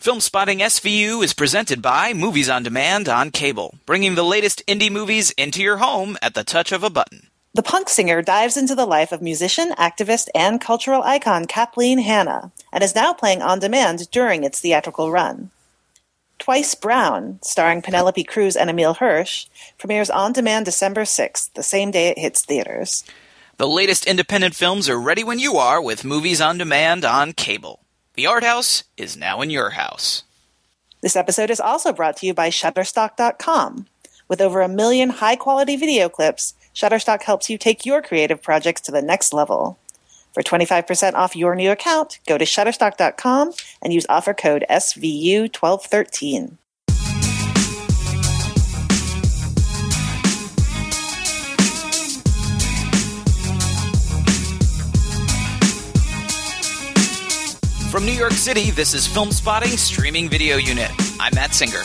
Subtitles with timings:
[0.00, 5.30] Filmspotting SVU is presented by Movies on Demand on cable, bringing the latest indie movies
[5.32, 7.28] into your home at the touch of a button.
[7.52, 12.50] The punk singer dives into the life of musician, activist, and cultural icon Kathleen Hanna,
[12.72, 15.50] and is now playing on demand during its theatrical run.
[16.38, 21.90] Twice Born, starring Penelope Cruz and Emile Hirsch, premieres on demand December 6th, the same
[21.90, 23.04] day it hits theaters.
[23.58, 27.80] The latest independent films are ready when you are with Movies on Demand on cable.
[28.14, 30.24] The Art House is now in your house.
[31.00, 33.86] This episode is also brought to you by Shutterstock.com.
[34.26, 38.80] With over a million high quality video clips, Shutterstock helps you take your creative projects
[38.82, 39.78] to the next level.
[40.34, 46.56] For 25% off your new account, go to Shutterstock.com and use offer code SVU1213.
[57.90, 60.92] From New York City, this is Filmspotting Streaming Video Unit.
[61.18, 61.82] I'm Matt Singer.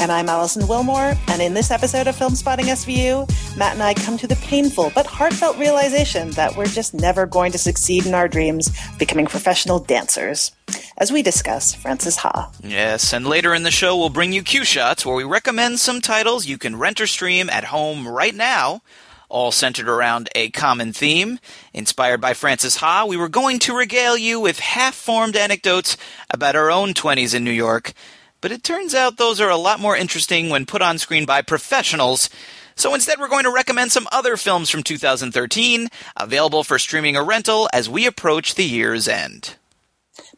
[0.00, 4.16] And I'm Alison Willmore, and in this episode of Filmspotting SVU, Matt and I come
[4.18, 8.28] to the painful but heartfelt realization that we're just never going to succeed in our
[8.28, 10.52] dreams of becoming professional dancers.
[10.98, 12.52] As we discuss Frances Ha.
[12.62, 16.00] Yes, and later in the show, we'll bring you Q Shots, where we recommend some
[16.00, 18.82] titles you can rent or stream at home right now
[19.30, 21.38] all centered around a common theme.
[21.72, 25.96] Inspired by Frances Ha, we were going to regale you with half formed anecdotes
[26.28, 27.94] about our own 20s in New York,
[28.40, 31.42] but it turns out those are a lot more interesting when put on screen by
[31.42, 32.28] professionals.
[32.74, 37.24] So instead, we're going to recommend some other films from 2013, available for streaming or
[37.24, 39.56] rental as we approach the year's end.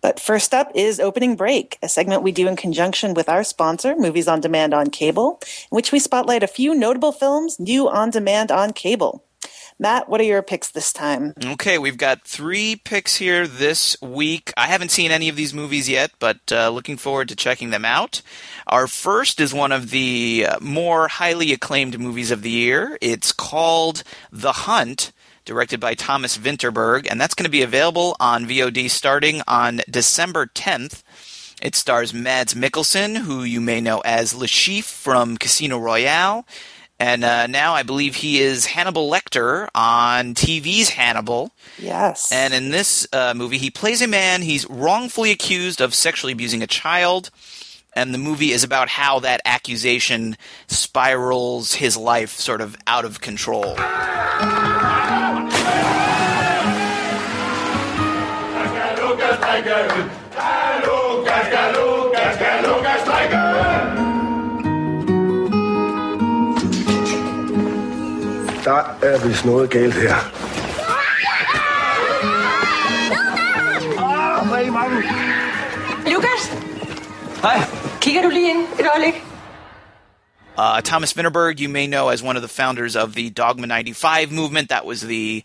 [0.02, 3.94] But first up is Opening Break, a segment we do in conjunction with our sponsor,
[3.96, 8.10] Movies on Demand on Cable, in which we spotlight a few notable films new on
[8.10, 9.24] demand on cable.
[9.78, 11.34] Matt, what are your picks this time?
[11.44, 14.52] Okay, we've got three picks here this week.
[14.56, 17.84] I haven't seen any of these movies yet, but uh, looking forward to checking them
[17.84, 18.22] out.
[18.66, 22.98] Our first is one of the uh, more highly acclaimed movies of the year.
[23.00, 25.12] It's called The Hunt
[25.44, 30.46] directed by Thomas Vinterberg, and that's going to be available on VOD starting on December
[30.46, 31.02] 10th.
[31.60, 36.44] It stars Mads Mikkelsen, who you may know as Le Chiffre from Casino Royale.
[36.98, 41.52] And uh, now I believe he is Hannibal Lecter on TV's Hannibal.
[41.78, 42.30] Yes.
[42.30, 46.62] And in this uh, movie, he plays a man he's wrongfully accused of sexually abusing
[46.62, 47.30] a child.
[47.94, 50.36] And the movie is about how that accusation
[50.66, 53.74] spirals his life sort of out of control.
[68.64, 70.14] Der er vist noget galt her.
[76.10, 76.52] Lukas,
[77.42, 77.60] Hej.
[78.00, 79.22] kigger du lige ind et øjeblik?
[80.58, 84.30] Uh, Thomas Vinterberg, you may know as one of the founders of the Dogma 95
[84.30, 84.68] movement.
[84.68, 85.42] That was the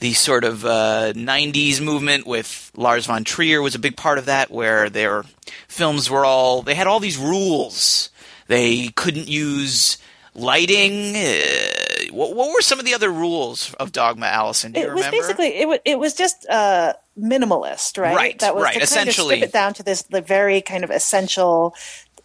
[0.00, 4.26] the sort of uh, 90s movement with Lars von Trier was a big part of
[4.26, 5.24] that, where their
[5.68, 8.10] films were all they had all these rules.
[8.46, 9.98] They couldn't use
[10.34, 11.16] lighting.
[11.16, 14.72] Uh, what, what were some of the other rules of Dogma, Alison?
[14.72, 15.16] Do you it was remember?
[15.16, 18.14] basically it was it was just uh, minimalist, right?
[18.14, 20.84] Right, That was right, to kind of strip it down to this the very kind
[20.84, 21.74] of essential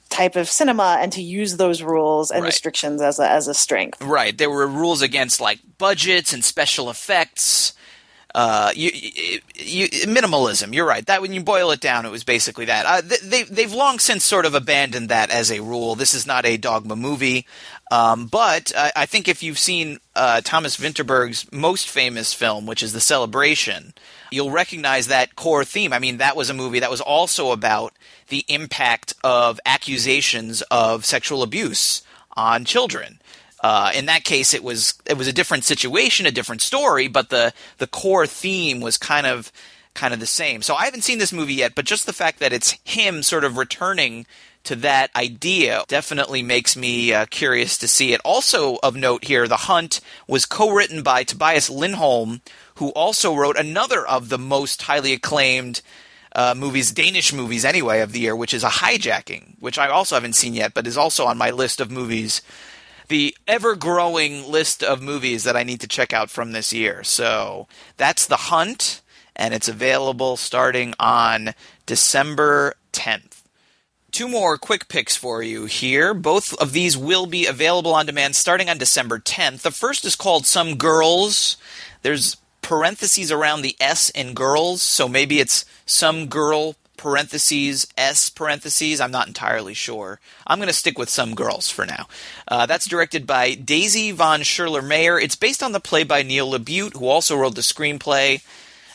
[0.09, 2.47] type of cinema, and to use those rules and Right.
[2.47, 4.01] restrictions as a as a strength.
[4.01, 4.37] Right.
[4.37, 7.73] There were rules against like budgets and special effects.
[8.35, 10.71] Uh, you, you, you, minimalism.
[10.71, 11.03] You're right.
[11.07, 12.85] That when you boil it down, it was basically that.
[12.85, 15.95] Uh, they they've long since sort of abandoned that as a rule.
[15.95, 17.47] This is not a dogma movie,
[17.89, 22.83] um, but I, I think if you've seen uh, Thomas Vinterberg's most famous film, which
[22.83, 23.95] is The Celebration,
[24.31, 25.91] you'll recognize that core theme.
[25.91, 27.93] I mean, that was a movie that was also about
[28.29, 32.01] the impact of accusations of sexual abuse
[32.35, 33.19] on children.
[33.62, 37.29] Uh, in that case, it was it was a different situation, a different story, but
[37.29, 39.51] the the core theme was kind of
[39.94, 40.62] kind of the same.
[40.62, 43.44] So I haven't seen this movie yet, but just the fact that it's him sort
[43.44, 44.25] of returning
[44.63, 48.21] to that idea definitely makes me uh, curious to see it.
[48.24, 52.42] Also of note here, The Hunt was co-written by Tobias Lindholm,
[52.75, 55.81] who also wrote another of the most highly acclaimed
[56.35, 60.15] uh, movies, Danish movies anyway, of the year, which is a hijacking, which I also
[60.15, 62.41] haven't seen yet, but is also on my list of movies.
[63.07, 67.03] The ever growing list of movies that I need to check out from this year.
[67.03, 67.67] So
[67.97, 69.01] that's The Hunt,
[69.35, 71.55] and it's available starting on
[71.87, 73.41] December 10th.
[74.11, 76.13] Two more quick picks for you here.
[76.13, 79.61] Both of these will be available on demand starting on December 10th.
[79.61, 81.57] The first is called Some Girls.
[82.01, 82.37] There's
[82.69, 89.01] parentheses around the S in girls, so maybe it's some girl parentheses S parentheses.
[89.01, 90.19] I'm not entirely sure.
[90.45, 92.06] I'm going to stick with some girls for now.
[92.48, 95.19] Uh, that's directed by Daisy von Scherler Mayer.
[95.19, 98.44] It's based on the play by Neil LaBute, who also wrote the screenplay.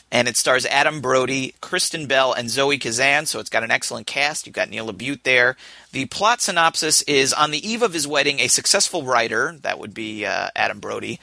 [0.09, 4.07] And it stars Adam Brody, Kristen Bell, and Zoe Kazan, so it's got an excellent
[4.07, 4.45] cast.
[4.45, 5.57] You've got Neil LaBute there.
[5.91, 9.93] The plot synopsis is on the eve of his wedding, a successful writer, that would
[9.93, 11.19] be uh, Adam Brody,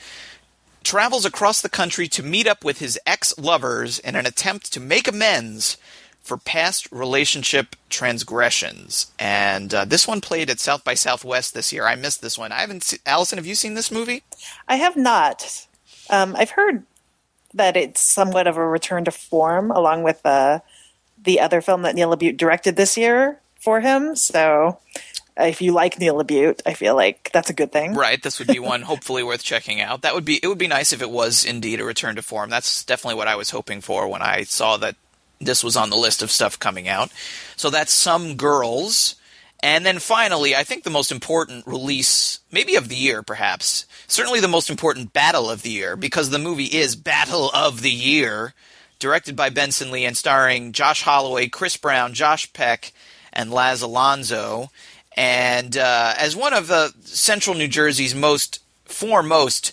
[0.85, 4.81] travels across the country to meet up with his ex lovers in an attempt to
[4.81, 5.77] make amends
[6.23, 9.13] for past relationship transgressions.
[9.19, 11.87] And uh, this one played at South by Southwest this year.
[11.87, 12.53] I missed this one.
[12.53, 12.85] I haven't.
[12.85, 14.23] Se- Alison, have you seen this movie?
[14.69, 15.67] I have not.
[16.09, 16.85] Um, I've heard
[17.55, 20.61] that it's somewhat of a return to form, along with uh,
[21.23, 24.17] the other film that Neil LaBute directed this year for him.
[24.17, 24.79] So,
[25.39, 27.95] if you like Neil LaBute, I feel like that's a good thing.
[27.95, 28.23] Right.
[28.23, 30.03] This would be one hopefully worth checking out.
[30.03, 30.39] That would be.
[30.43, 32.51] It would be nice if it was indeed a return to form.
[32.51, 34.97] That's definitely what I was hoping for when I saw that
[35.41, 37.11] this was on the list of stuff coming out.
[37.57, 39.17] So that's some girls.
[39.63, 44.41] And then finally, I think the most important release, maybe of the year, perhaps, certainly
[44.41, 48.55] the most important battle of the year, because the movie is Battle of the Year,
[48.99, 52.93] directed by Benson Lee and starring Josh Holloway, Chris Brown, Josh Peck,
[53.33, 54.71] and Laz Alonso.
[55.17, 59.73] And uh, as one of the Central New Jersey's most foremost,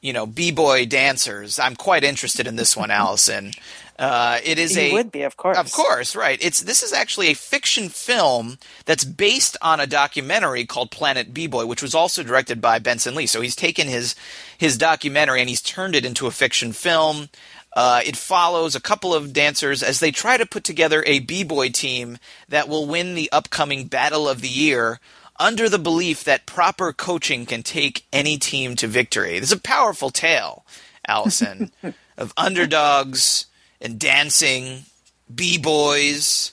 [0.00, 3.52] you know, b-boy dancers, I'm quite interested in this one, Alison.
[3.98, 5.58] Uh, it is You a would be, of course.
[5.58, 6.38] of course, right.
[6.40, 11.66] It's this is actually a fiction film that's based on a documentary called Planet B-Boy,
[11.66, 13.26] which was also directed by Benson Lee.
[13.26, 14.14] So he's taken his
[14.56, 17.28] his documentary and he's turned it into a fiction film.
[17.74, 21.68] Uh, it follows a couple of dancers as they try to put together a b-boy
[21.68, 22.18] team
[22.48, 25.00] that will win the upcoming Battle of the Year
[25.38, 29.36] under the belief that proper coaching can take any team to victory.
[29.36, 30.64] It's a powerful tale,
[31.06, 31.70] Alison,
[32.18, 33.46] of underdogs
[33.80, 34.84] and dancing,
[35.32, 36.52] b-boys.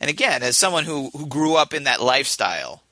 [0.00, 2.82] And again, as someone who, who grew up in that lifestyle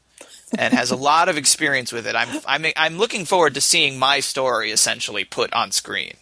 [0.58, 3.98] and has a lot of experience with it, I'm, I'm, I'm looking forward to seeing
[3.98, 6.14] my story essentially put on screen.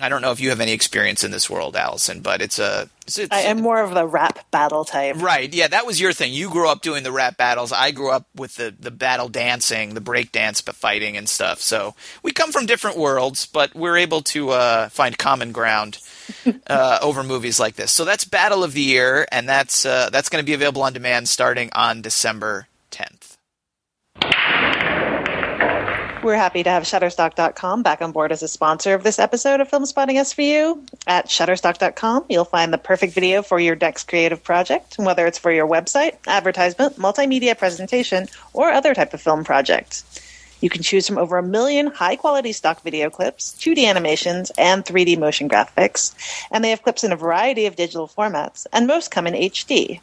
[0.00, 2.88] I don't know if you have any experience in this world, Alison, but it's a.
[3.06, 5.20] It's, it's, I am more of the rap battle type.
[5.20, 5.52] Right.
[5.52, 6.32] Yeah, that was your thing.
[6.32, 7.70] You grew up doing the rap battles.
[7.70, 11.60] I grew up with the, the battle dancing, the break dance fighting and stuff.
[11.60, 11.94] So
[12.24, 15.98] we come from different worlds, but we're able to uh, find common ground
[16.66, 17.92] uh, over movies like this.
[17.92, 20.92] So that's Battle of the Year, and that's uh, that's going to be available on
[20.92, 23.33] demand starting on December 10th.
[26.24, 29.68] We're happy to have Shutterstock.com back on board as a sponsor of this episode of
[29.68, 30.88] Filmspotting SVU.
[31.06, 35.52] At Shutterstock.com, you'll find the perfect video for your next creative project, whether it's for
[35.52, 40.02] your website, advertisement, multimedia presentation, or other type of film project.
[40.62, 44.82] You can choose from over a million high quality stock video clips, 2D animations, and
[44.82, 46.14] 3D motion graphics,
[46.50, 50.00] and they have clips in a variety of digital formats, and most come in HD.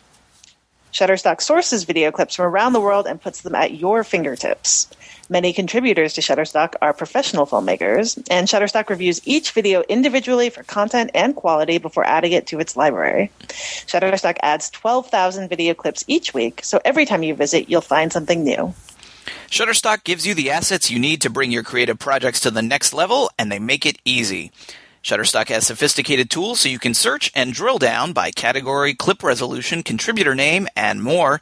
[0.91, 4.89] Shutterstock sources video clips from around the world and puts them at your fingertips.
[5.29, 11.11] Many contributors to Shutterstock are professional filmmakers, and Shutterstock reviews each video individually for content
[11.13, 13.31] and quality before adding it to its library.
[13.47, 18.43] Shutterstock adds 12,000 video clips each week, so every time you visit, you'll find something
[18.43, 18.73] new.
[19.47, 22.93] Shutterstock gives you the assets you need to bring your creative projects to the next
[22.93, 24.51] level, and they make it easy.
[25.03, 29.81] Shutterstock has sophisticated tools so you can search and drill down by category, clip resolution,
[29.81, 31.41] contributor name, and more.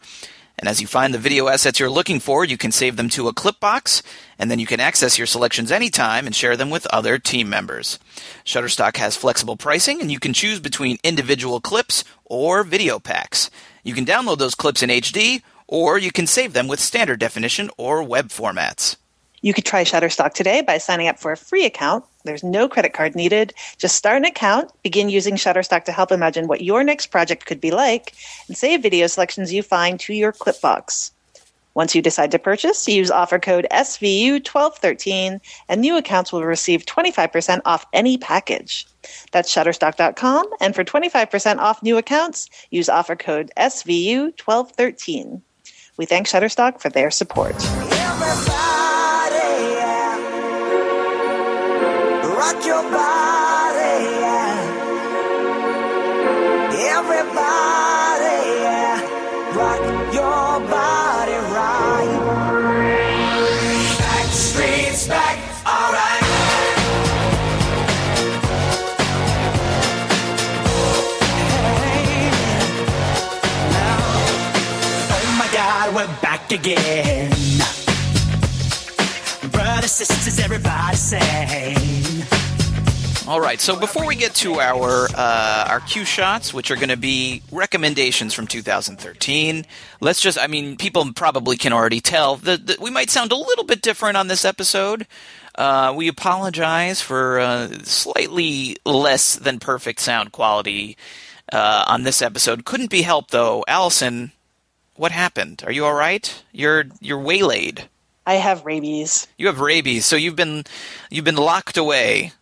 [0.57, 3.27] And as you find the video assets you're looking for, you can save them to
[3.27, 4.01] a clip box,
[4.38, 8.00] and then you can access your selections anytime and share them with other team members.
[8.45, 13.50] Shutterstock has flexible pricing, and you can choose between individual clips or video packs.
[13.84, 17.69] You can download those clips in HD, or you can save them with standard definition
[17.77, 18.95] or web formats.
[19.41, 22.03] You could try Shutterstock today by signing up for a free account.
[22.25, 23.53] There's no credit card needed.
[23.77, 27.61] Just start an account, begin using Shutterstock to help imagine what your next project could
[27.61, 28.13] be like,
[28.47, 31.11] and save video selections you find to your clipbox.
[31.75, 37.61] Once you decide to purchase, use offer code SVU1213 and new accounts will receive 25%
[37.63, 38.85] off any package.
[39.31, 45.41] That's shutterstock.com and for 25% off new accounts, use offer code SVU1213.
[45.95, 47.55] We thank Shutterstock for their support.
[47.59, 48.68] Everybody,
[76.51, 77.29] again.
[79.51, 81.78] Brothers, sisters, everybody sing.
[83.39, 83.62] All right.
[83.62, 87.41] So before we get to our uh, our cue shots, which are going to be
[87.53, 89.65] recommendations from 2013,
[90.01, 93.63] let's just—I mean, people probably can already tell that, that we might sound a little
[93.63, 95.08] bit different on this episode.
[95.55, 100.98] Uh, we apologize for uh, slightly less than perfect sound quality
[101.53, 102.65] uh, on this episode.
[102.65, 103.63] Couldn't be helped though.
[103.69, 104.34] Alison,
[104.96, 105.63] what happened?
[105.65, 106.43] Are you all right?
[106.51, 107.88] You're you're waylaid.
[108.27, 109.27] I have rabies.
[109.38, 110.65] You have rabies, so you've been
[111.10, 112.34] you've been locked away.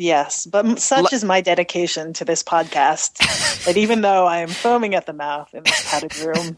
[0.00, 3.18] Yes, but such Lo- is my dedication to this podcast
[3.66, 6.56] that even though I am foaming at the mouth in this padded room,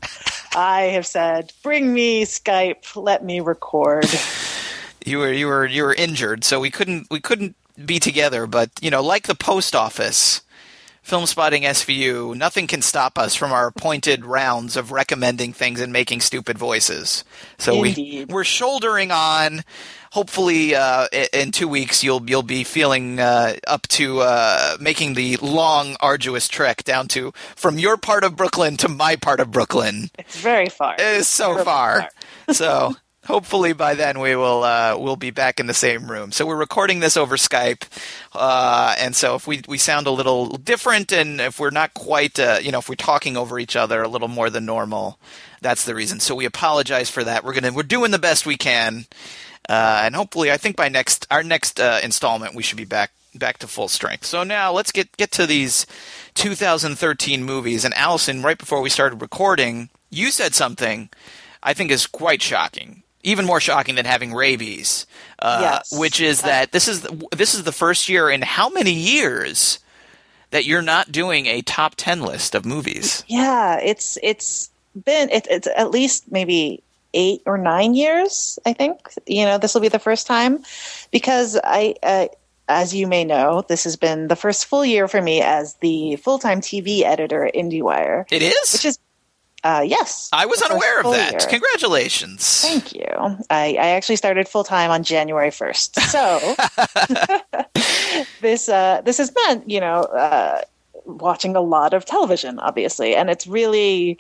[0.55, 4.07] I have said, "Bring me Skype, let me record."
[5.05, 8.47] You were you were you were injured, so we couldn't we couldn't be together.
[8.47, 10.42] But you know, like the post office,
[11.07, 16.21] Filmspotting SVU, nothing can stop us from our appointed rounds of recommending things and making
[16.21, 17.25] stupid voices.
[17.59, 19.63] So we we're shouldering on.
[20.13, 25.39] Hopefully, uh, in two weeks, you'll you'll be feeling uh, up to uh, making the
[25.39, 30.11] long, arduous trek down to from your part of Brooklyn to my part of Brooklyn.
[30.19, 30.95] It's very far.
[30.95, 32.09] It is so Terribly far.
[32.51, 32.95] so
[33.27, 36.33] hopefully by then we will uh, we'll be back in the same room.
[36.33, 37.85] So we're recording this over Skype,
[38.33, 42.39] uh, and so if we we sound a little different, and if we're not quite,
[42.39, 45.19] uh, you know, if we're talking over each other a little more than normal,
[45.61, 46.21] that's the reason.
[46.21, 47.45] So we apologize for that.
[47.45, 49.07] We're gonna we're doing the best we can,
[49.69, 53.13] uh, and hopefully, I think by next our next uh, installment we should be back
[53.35, 54.27] back to full strength.
[54.27, 55.87] So now let's get get to these
[56.35, 57.85] 2013 movies.
[57.85, 61.09] And Alison, right before we started recording, you said something
[61.63, 65.07] I think is quite shocking, even more shocking than having rabies.
[65.39, 65.99] Uh, Yes.
[65.99, 69.79] Which is that this is the, this is the first year in how many years
[70.51, 73.25] that you're not doing a top 10 list of movies.
[73.27, 74.71] Yeah, it's it's
[75.05, 76.83] been it, it's at least maybe
[77.15, 78.59] eight or nine years.
[78.67, 80.63] I think you know this will be the first time
[81.11, 82.27] because I, uh,
[82.69, 86.17] as you may know, this has been the first full year for me as the
[86.17, 88.73] full time TV editor at IndieWire, It is.
[88.73, 88.99] which is
[89.65, 91.33] uh, yes, I was unaware of that.
[91.33, 91.41] year.
[91.49, 92.63] Congratulations.
[92.63, 93.07] Thank you.
[93.51, 96.01] I, I actually started full time on January first.
[96.01, 96.39] So
[98.41, 100.63] this uh, this has meant you know uh,
[101.05, 104.19] watching a lot of television, obviously, and it's really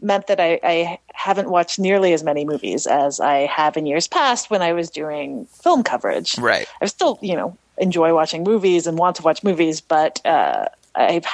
[0.00, 4.08] meant that I, I haven't watched nearly as many movies as I have in years
[4.08, 6.38] past when I was doing film coverage.
[6.38, 6.68] Right.
[6.80, 11.26] I still you know enjoy watching movies and want to watch movies, but uh, I've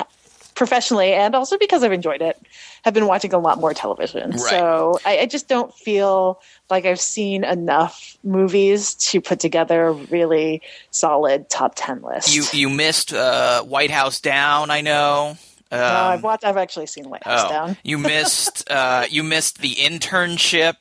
[0.60, 2.38] professionally and also because I've enjoyed it,
[2.84, 4.32] have been watching a lot more television.
[4.32, 4.40] Right.
[4.40, 9.92] So I, I just don't feel like I've seen enough movies to put together a
[9.92, 12.34] really solid top ten list.
[12.34, 15.38] You you missed uh, White House Down, I know.
[15.72, 16.44] Um, no, I've watched.
[16.44, 17.76] I've actually seen White House oh, Down.
[17.82, 20.76] you missed uh, you missed the internship.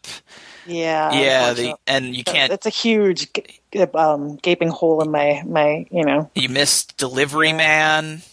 [0.68, 3.30] Yeah, yeah, the and you can't It's a huge
[3.94, 5.88] um, gaping hole in my my.
[5.90, 8.24] You know, you missed Delivery Man.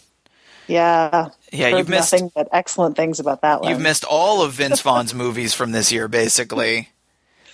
[0.66, 1.28] Yeah.
[1.52, 3.70] Yeah, Heard you've missed nothing but excellent things about that one.
[3.70, 6.90] you've missed all of Vince Vaughn's movies from this year, basically.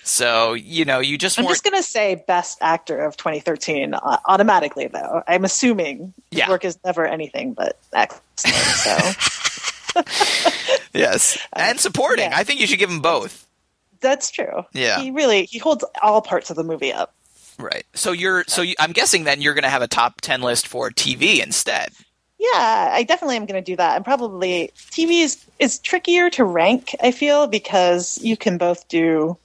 [0.05, 1.53] So you know you just I'm weren't.
[1.53, 5.23] just going to say best actor of 2013 uh, automatically, though.
[5.27, 6.49] I'm assuming his Yeah.
[6.49, 8.55] work is never anything but excellent.
[8.55, 10.01] So
[10.93, 12.31] yes, and supporting.
[12.31, 12.37] yeah.
[12.37, 13.47] I think you should give them both.
[14.01, 14.63] that's true.
[14.73, 14.99] Yeah.
[14.99, 17.13] he really he holds all parts of the movie up.
[17.59, 17.85] Right.
[17.93, 20.67] So you're so you, I'm guessing then you're going to have a top ten list
[20.67, 21.89] for TV instead.
[22.51, 23.95] Yeah, I definitely am going to do that.
[23.95, 26.93] And probably TV is is trickier to rank.
[27.01, 29.37] I feel because you can both do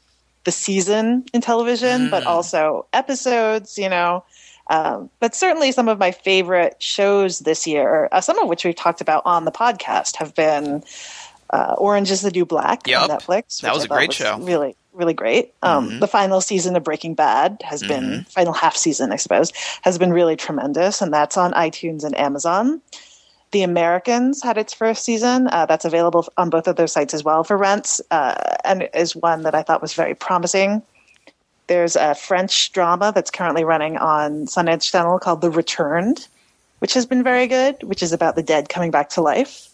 [0.44, 3.78] the season in television, but also episodes.
[3.78, 4.24] You know.
[4.70, 8.74] Um, but certainly, some of my favorite shows this year, uh, some of which we've
[8.74, 10.82] talked about on the podcast, have been
[11.50, 13.00] uh, Orange is the New Black Yep.
[13.02, 13.60] on Netflix.
[13.60, 14.38] That was I a great show.
[14.40, 15.54] Really, really great.
[15.62, 19.52] Um, The final season of Breaking Bad has been final half season, I suppose,
[19.82, 22.82] has been really tremendous, and that's on iTunes and Amazon.
[23.52, 25.48] The Americans had its first season.
[25.48, 29.16] Uh, that's available on both of those sites as well for rents, uh, and is
[29.16, 30.82] one that I thought was very promising.
[31.68, 36.26] There's a French drama that's currently running on Sundance Channel called The Returned,
[36.80, 39.67] which has been very good, which is about the dead coming back to life.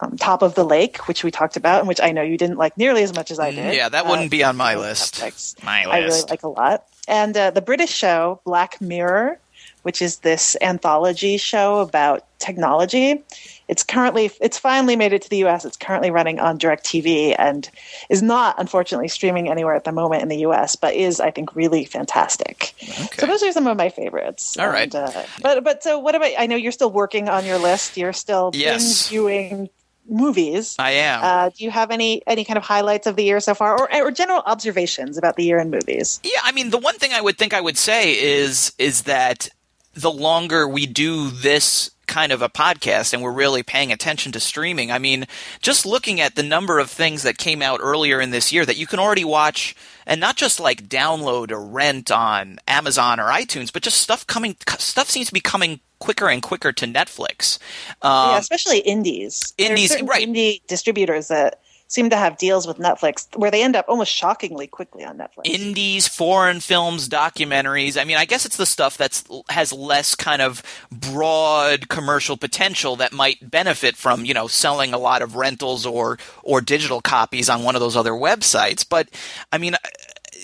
[0.00, 2.56] Um, Top of the Lake, which we talked about, and which I know you didn't
[2.56, 3.74] like nearly as much as I did.
[3.74, 5.16] Yeah, that Uh, wouldn't be on my list.
[5.16, 5.62] Netflix.
[5.62, 6.84] My I really like a lot.
[7.08, 9.38] And uh, the British show Black Mirror,
[9.82, 13.22] which is this anthology show about technology.
[13.68, 15.64] It's currently it's finally made it to the US.
[15.64, 17.68] It's currently running on DirecTV and
[18.08, 21.54] is not unfortunately streaming anywhere at the moment in the US, but is I think
[21.54, 22.74] really fantastic.
[22.82, 23.08] Okay.
[23.18, 24.56] So those are some of my favorites.
[24.58, 24.92] All right.
[24.92, 27.96] And, uh, but but so what about I know you're still working on your list.
[27.96, 29.08] You're still Yes.
[29.08, 29.68] viewing
[30.10, 30.76] movies.
[30.78, 31.20] I am.
[31.22, 33.94] Uh, do you have any any kind of highlights of the year so far, or,
[33.94, 36.20] or general observations about the year in movies?
[36.22, 39.48] Yeah, I mean, the one thing I would think I would say is is that
[39.94, 44.40] the longer we do this kind of a podcast and we're really paying attention to
[44.40, 44.90] streaming.
[44.90, 45.26] I mean,
[45.62, 48.76] just looking at the number of things that came out earlier in this year that
[48.76, 49.76] you can already watch
[50.10, 54.56] and not just like download or rent on Amazon or iTunes, but just stuff coming
[54.78, 57.60] stuff seems to be coming quicker and quicker to Netflix.
[58.02, 59.54] Um, yeah, especially indies.
[59.56, 60.26] Indies, right.
[60.26, 61.59] Indie distributors that
[61.90, 65.42] seem to have deals with Netflix where they end up almost shockingly quickly on Netflix.
[65.44, 68.00] indies, foreign films, documentaries.
[68.00, 72.96] I mean, I guess it's the stuff that's has less kind of broad commercial potential
[72.96, 77.50] that might benefit from you know selling a lot of rentals or or digital copies
[77.50, 78.86] on one of those other websites.
[78.88, 79.10] But
[79.52, 79.74] I mean.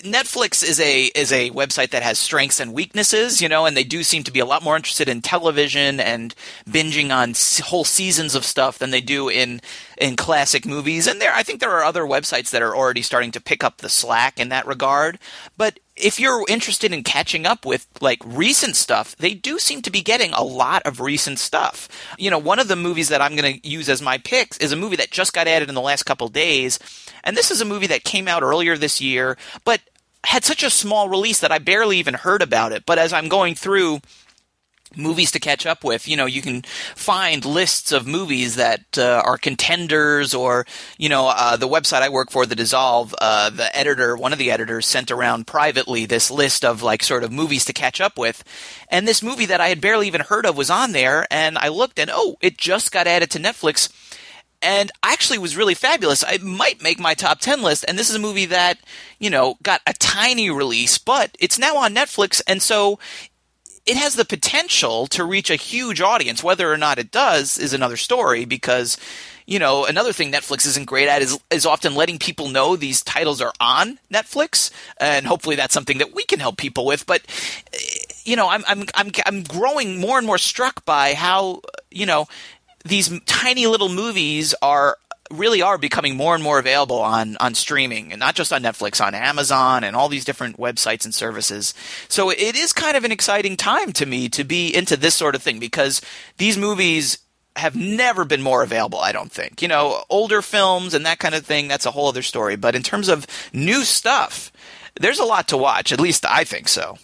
[0.03, 3.83] Netflix is a is a website that has strengths and weaknesses, you know, and they
[3.83, 6.35] do seem to be a lot more interested in television and
[6.69, 7.33] binging on
[7.65, 9.61] whole seasons of stuff than they do in
[9.97, 11.07] in classic movies.
[11.07, 13.77] And there, I think there are other websites that are already starting to pick up
[13.77, 15.19] the slack in that regard.
[15.57, 19.91] But if you're interested in catching up with like recent stuff, they do seem to
[19.91, 21.89] be getting a lot of recent stuff.
[22.17, 24.71] You know, one of the movies that I'm going to use as my picks is
[24.71, 26.79] a movie that just got added in the last couple days.
[27.23, 29.81] And this is a movie that came out earlier this year, but
[30.23, 32.85] had such a small release that I barely even heard about it.
[32.85, 33.99] But as I'm going through
[34.95, 36.07] movies to catch up with.
[36.07, 36.63] You know, you can
[36.95, 40.65] find lists of movies that uh, are contenders, or
[40.97, 44.39] you know, uh, the website I work for, The Dissolve, uh, the editor, one of
[44.39, 48.17] the editors, sent around privately this list of like sort of movies to catch up
[48.17, 48.43] with,
[48.89, 51.67] and this movie that I had barely even heard of was on there, and I
[51.67, 53.91] looked and oh, it just got added to Netflix.
[54.59, 56.23] And actually was really fabulous.
[56.23, 57.85] I might make my top 10 list.
[57.87, 58.79] And this is a movie that,
[59.19, 62.41] you know, got a tiny release, but it's now on Netflix.
[62.47, 62.97] And so
[63.87, 66.43] it has the potential to reach a huge audience.
[66.43, 68.97] Whether or not it does is another story because,
[69.45, 73.01] you know, another thing Netflix isn't great at is, is often letting people know these
[73.01, 74.71] titles are on Netflix.
[74.99, 77.05] And hopefully that's something that we can help people with.
[77.05, 77.21] But,
[78.25, 82.27] you know, I'm, I'm, I'm, I'm growing more and more struck by how, you know,
[82.83, 84.97] these tiny little movies are
[85.31, 89.03] really are becoming more and more available on on streaming and not just on Netflix
[89.03, 91.73] on Amazon and all these different websites and services.
[92.07, 95.35] So it is kind of an exciting time to me to be into this sort
[95.35, 96.01] of thing because
[96.37, 97.19] these movies
[97.55, 99.61] have never been more available, I don't think.
[99.61, 102.75] You know, older films and that kind of thing, that's a whole other story, but
[102.75, 104.51] in terms of new stuff,
[104.99, 106.97] there's a lot to watch, at least I think so.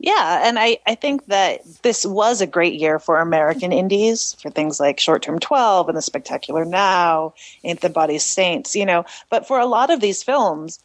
[0.00, 4.48] Yeah, and I, I think that this was a great year for American indies for
[4.48, 7.34] things like Short Term 12 and The Spectacular Now,
[7.64, 9.04] Ain't Them Bodies Saints, you know.
[9.28, 10.78] But for a lot of these films,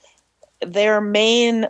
[0.62, 1.67] their main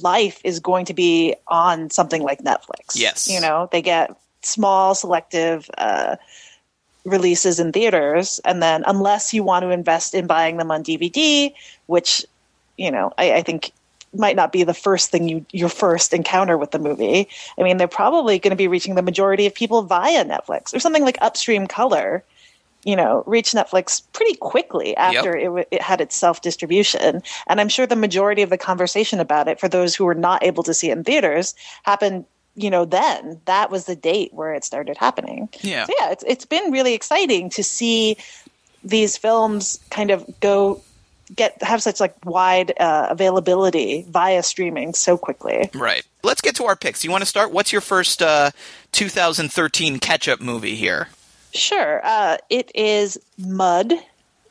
[0.00, 2.94] life is going to be on something like Netflix.
[2.94, 3.28] Yes.
[3.28, 6.16] You know, they get small, selective uh,
[7.04, 11.52] releases in theaters, and then unless you want to invest in buying them on DVD,
[11.84, 12.24] which,
[12.78, 13.72] you know, I, I think
[14.14, 17.28] might not be the first thing you your first encounter with the movie.
[17.58, 20.80] I mean, they're probably going to be reaching the majority of people via Netflix or
[20.80, 22.24] something like Upstream Color.
[22.84, 27.60] You know, reached Netflix pretty quickly after it, w- it had its self distribution, and
[27.60, 30.64] I'm sure the majority of the conversation about it for those who were not able
[30.64, 32.24] to see it in theaters happened.
[32.54, 35.48] You know, then that was the date where it started happening.
[35.60, 35.86] Yeah.
[35.86, 38.16] So yeah, it's it's been really exciting to see
[38.84, 40.82] these films kind of go
[41.34, 45.70] get have such like wide uh, availability via streaming so quickly.
[45.74, 46.04] Right.
[46.22, 47.04] Let's get to our picks.
[47.04, 47.52] You want to start?
[47.52, 48.50] What's your first uh,
[48.92, 51.08] 2013 catch-up movie here?
[51.52, 52.00] Sure.
[52.04, 53.92] Uh, it is Mud.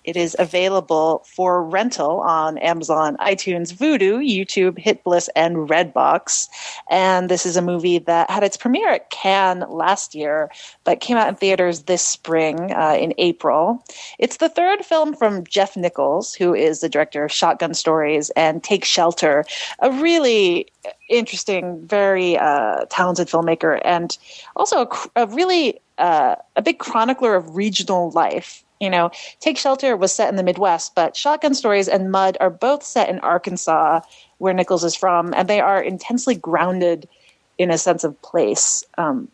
[0.04, 6.50] It is available for rental on Amazon, iTunes, Vudu, YouTube, HitBliss, and Redbox.
[6.90, 10.50] And this is a movie that had its premiere at Cannes last year,
[10.84, 13.84] but came out in theaters this spring uh, in April.
[14.18, 18.64] It's the third film from Jeff Nichols, who is the director of Shotgun Stories and
[18.64, 19.46] Take Shelter,
[19.80, 20.68] a really
[21.10, 24.18] interesting, very uh, talented filmmaker, and
[24.56, 28.64] also a, a really uh, a big chronicler of regional life.
[28.82, 32.50] You know, Take Shelter was set in the Midwest, but Shotgun Stories and Mud are
[32.50, 34.02] both set in Arkansas,
[34.40, 37.08] where Nichols is from, and they are intensely grounded
[37.60, 38.84] in a sense of place.
[38.98, 39.28] Um,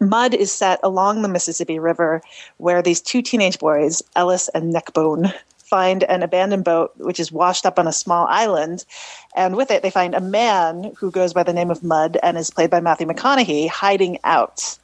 [0.00, 2.20] Mud is set along the Mississippi River,
[2.56, 7.64] where these two teenage boys, Ellis and Neckbone, find an abandoned boat which is washed
[7.64, 8.84] up on a small island.
[9.36, 12.36] And with it, they find a man who goes by the name of Mud and
[12.36, 14.76] is played by Matthew McConaughey hiding out.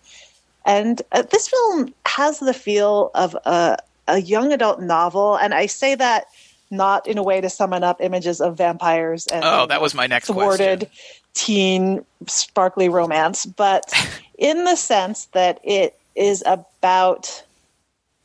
[0.65, 5.37] And uh, this film has the feel of a, a young adult novel.
[5.37, 6.27] And I say that
[6.71, 10.07] not in a way to summon up images of vampires and Oh, that was my
[10.07, 10.97] next thwarted question.
[11.35, 13.93] teen sparkly romance, but
[14.39, 17.45] in the sense that it is about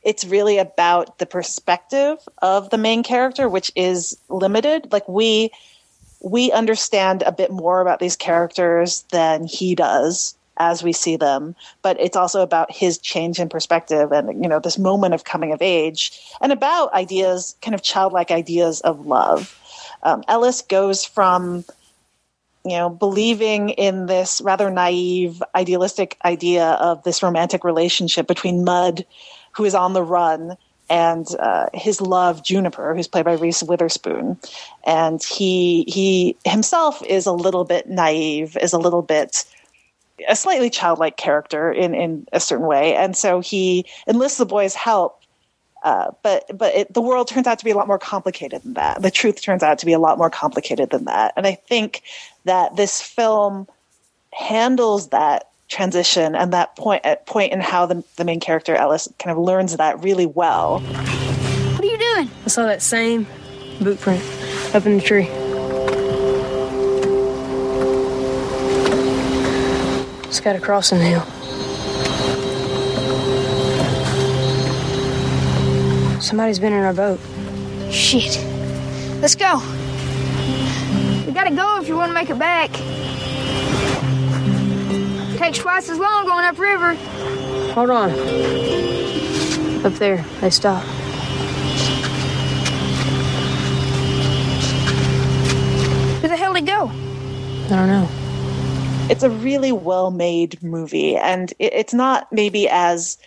[0.02, 5.50] it's really about the perspective of the main character which is limited like we
[6.20, 11.54] we understand a bit more about these characters than he does as we see them,
[11.82, 15.52] but it's also about his change in perspective and you know this moment of coming
[15.52, 19.58] of age and about ideas, kind of childlike ideas of love.
[20.02, 21.64] Um, Ellis goes from
[22.64, 29.06] you know believing in this rather naive, idealistic idea of this romantic relationship between Mud,
[29.52, 30.56] who is on the run,
[30.90, 34.38] and uh, his love Juniper, who's played by Reese Witherspoon,
[34.84, 39.44] and he he himself is a little bit naive, is a little bit
[40.28, 44.74] a slightly childlike character in in a certain way, and so he enlists the boy's
[44.74, 45.20] help.
[45.82, 48.74] Uh, but but it, the world turns out to be a lot more complicated than
[48.74, 49.02] that.
[49.02, 52.02] The truth turns out to be a lot more complicated than that, and I think
[52.44, 53.66] that this film
[54.32, 59.08] handles that transition and that point at point in how the, the main character Ellis
[59.18, 60.80] kind of learns that really well.
[60.80, 62.30] What are you doing?
[62.44, 63.26] I saw that same
[63.80, 64.22] boot print
[64.74, 65.28] up in the tree.
[70.32, 71.20] It's got a crossing hill.
[76.22, 77.20] Somebody's been in our boat.
[77.90, 78.42] Shit.
[79.20, 79.58] Let's go.
[81.26, 82.70] We gotta go if you want to make it back.
[85.36, 86.94] Takes twice as long going upriver.
[87.74, 88.10] Hold on.
[89.84, 90.82] Up there, they stop.
[96.22, 96.90] Where the hell did he go?
[97.66, 98.21] I don't know.
[99.12, 103.18] It's a really well made movie, and it, it's not maybe as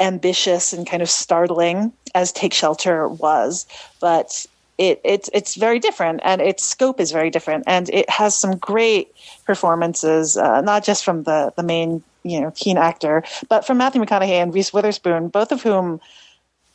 [0.00, 3.66] ambitious and kind of startling as Take Shelter was,
[4.00, 4.46] but
[4.78, 8.56] it, it's it's very different, and its scope is very different, and it has some
[8.56, 13.76] great performances, uh, not just from the the main you know keen actor, but from
[13.76, 16.00] Matthew McConaughey and Reese Witherspoon, both of whom.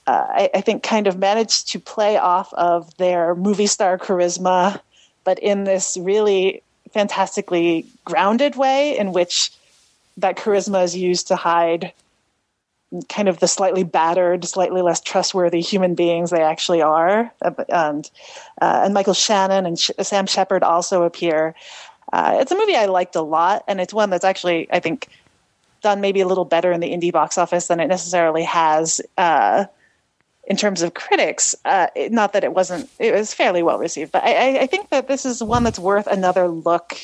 [0.07, 4.79] Uh, I, I think kind of managed to play off of their movie star charisma,
[5.23, 6.61] but in this really
[6.95, 9.51] fantastically grounded way in which
[10.15, 11.91] that charisma is used to hide
[13.09, 17.29] kind of the slightly battered, slightly less trustworthy human beings they actually are.
[17.67, 18.09] And
[18.61, 21.53] uh, and Michael Shannon and Sh- Sam Shepard also appear.
[22.13, 25.09] Uh, it's a movie I liked a lot, and it's one that's actually I think
[25.81, 29.01] done maybe a little better in the indie box office than it necessarily has.
[29.17, 29.65] Uh,
[30.47, 34.23] in terms of critics, uh, not that it wasn't, it was fairly well received, but
[34.23, 36.95] I, I- think that this is one that's worth another look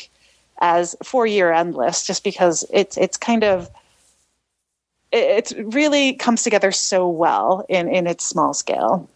[0.60, 3.70] as for year end list, just because it's it's kind of
[5.12, 9.10] it, it really comes together so well in in its small scale.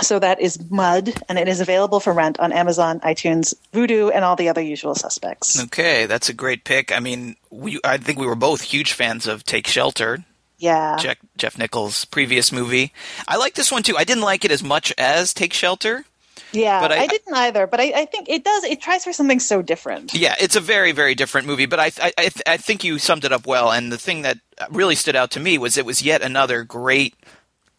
[0.00, 4.24] So that is Mud, and it is available for rent on Amazon, iTunes, Vudu, and
[4.24, 5.62] all the other usual suspects.
[5.64, 6.90] Okay, that's a great pick.
[6.92, 10.24] I mean, we I think we were both huge fans of Take Shelter,
[10.62, 12.92] Yeah, Jeff, Jeff Nichols' previous movie.
[13.26, 13.96] I like this one too.
[13.96, 16.04] I didn't like it as much as Take Shelter.
[16.52, 16.80] yeah.
[16.80, 18.62] but I- I, didn't either, but I, I think it does.
[18.62, 20.14] It tries for something so different.
[20.14, 23.32] Yeah, it's a very, very different movie, but I, I, I, think you summed it
[23.32, 23.72] up well.
[23.72, 24.38] And the thing that
[24.70, 27.16] really stood out to me was it was yet another great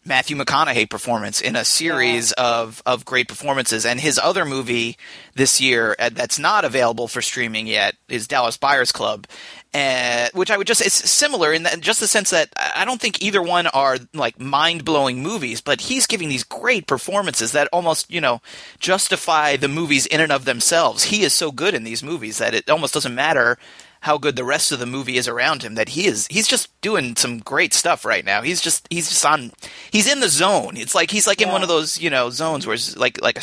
[0.04, 3.86] Matthew McConaughey performance in a series of, of great performances.
[3.86, 4.98] And his other movie
[5.34, 9.26] this year uh, that's not available for streaming yet is Dallas Buyers Club,
[9.74, 13.00] uh, which I would just it's similar in that, just the sense that I don't
[13.00, 17.68] think either one are like mind blowing movies, but he's giving these great performances that
[17.72, 18.40] almost you know
[18.78, 21.04] justify the movies in and of themselves.
[21.04, 23.58] He is so good in these movies that it almost doesn't matter
[24.02, 26.68] how good the rest of the movie is around him that he is he's just
[26.80, 28.42] doing some great stuff right now.
[28.42, 29.50] He's just he's just on
[29.90, 30.76] he's in the zone.
[30.76, 33.38] It's like he's like in one of those you know zones where it's like like
[33.38, 33.42] a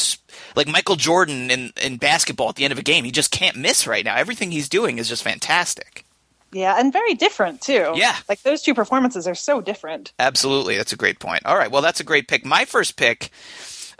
[0.55, 3.03] like michael jordan in in basketball at the end of a game.
[3.03, 4.15] He just can't miss right now.
[4.15, 6.05] Everything he's doing is just fantastic
[6.51, 7.93] Yeah, and very different too.
[7.95, 8.15] Yeah.
[8.27, 10.11] like those two performances are so different.
[10.19, 11.45] Absolutely, that's a great point.
[11.45, 12.45] All right, well, that's a great pick.
[12.45, 13.31] My first pick.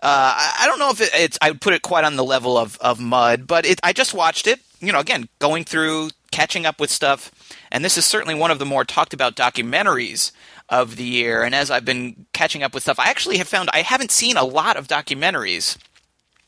[0.04, 1.38] Uh, I, I don't know if it, it's.
[1.42, 4.14] I would put it quite on the level of of Mud, but it, I just
[4.14, 4.60] watched it.
[4.80, 7.32] You know, again, going through, catching up with stuff,
[7.72, 10.32] and this is certainly one of the more talked about documentaries
[10.70, 11.44] of the year.
[11.44, 14.38] And as I've been catching up with stuff, I actually have found I haven't seen
[14.38, 15.78] a lot of documentaries,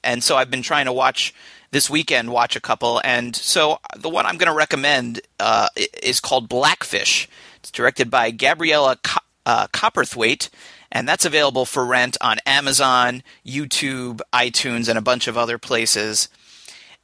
[0.04, 1.34] and so I've been trying to watch
[1.74, 2.32] this weekend.
[2.32, 5.68] Watch a couple, and so the one I'm going to recommend uh,
[6.02, 7.28] is called Blackfish.
[7.58, 10.50] It's directed by Gabriela Co- uh, Cowperthwaite,
[10.92, 16.30] and that's available for rent on Amazon, YouTube, iTunes, and a bunch of other places.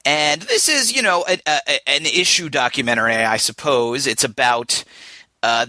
[0.05, 4.07] And this is, you know, a, a, an issue documentary, I suppose.
[4.07, 4.85] It's about.
[5.43, 5.65] Uh,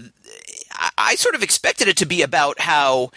[0.73, 3.11] I, I sort of expected it to be about how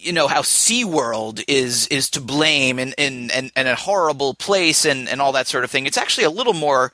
[0.00, 5.08] you know how SeaWorld is is to blame and and, and a horrible place and,
[5.08, 5.86] and all that sort of thing.
[5.86, 6.92] It's actually a little more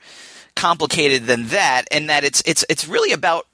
[0.55, 3.47] complicated than that, and that it's it's it's really about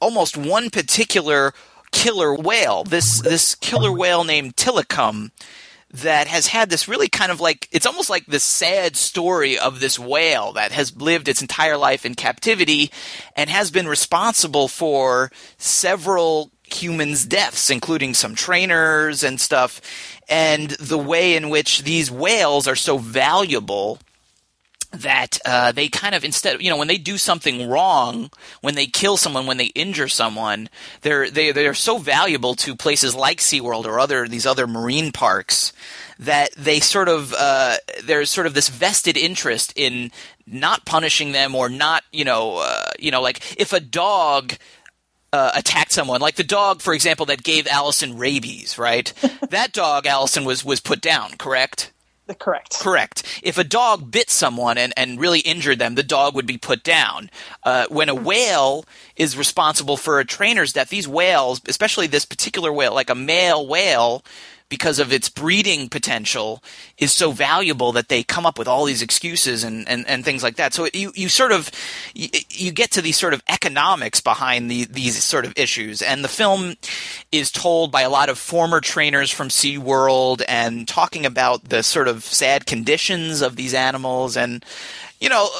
[0.00, 1.52] almost one particular
[1.92, 2.84] killer whale.
[2.84, 5.30] This this killer whale named Tilikum
[5.92, 9.78] that has had this really kind of like it's almost like the sad story of
[9.78, 12.90] this whale that has lived its entire life in captivity
[13.36, 19.80] and has been responsible for several humans' deaths, including some trainers and stuff,
[20.28, 23.98] and the way in which these whales are so valuable
[24.92, 28.30] that uh, they kind of instead you know when they do something wrong
[28.60, 30.68] when they kill someone when they injure someone
[31.00, 35.72] they're they, they're so valuable to places like SeaWorld or other these other marine parks
[36.18, 40.10] that they sort of uh, there's sort of this vested interest in
[40.46, 44.52] not punishing them or not you know uh, you know like if a dog
[45.32, 49.12] uh, attacked someone, like the dog, for example, that gave Alison rabies, right?
[49.50, 51.92] that dog, Alison, was was put down, correct?
[52.38, 52.78] Correct.
[52.80, 53.40] Correct.
[53.42, 56.82] If a dog bit someone and, and really injured them, the dog would be put
[56.82, 57.30] down.
[57.62, 58.84] Uh, when a whale
[59.16, 63.66] is responsible for a trainer's death, these whales, especially this particular whale, like a male
[63.66, 64.24] whale,
[64.72, 66.64] because of its breeding potential
[66.96, 70.42] is so valuable that they come up with all these excuses and, and, and things
[70.42, 70.72] like that.
[70.72, 71.70] So you, you sort of
[72.14, 76.00] you, you get to these sort of economics behind the, these sort of issues.
[76.00, 76.76] And the film
[77.30, 82.08] is told by a lot of former trainers from SeaWorld and talking about the sort
[82.08, 84.64] of sad conditions of these animals and
[85.20, 85.50] you know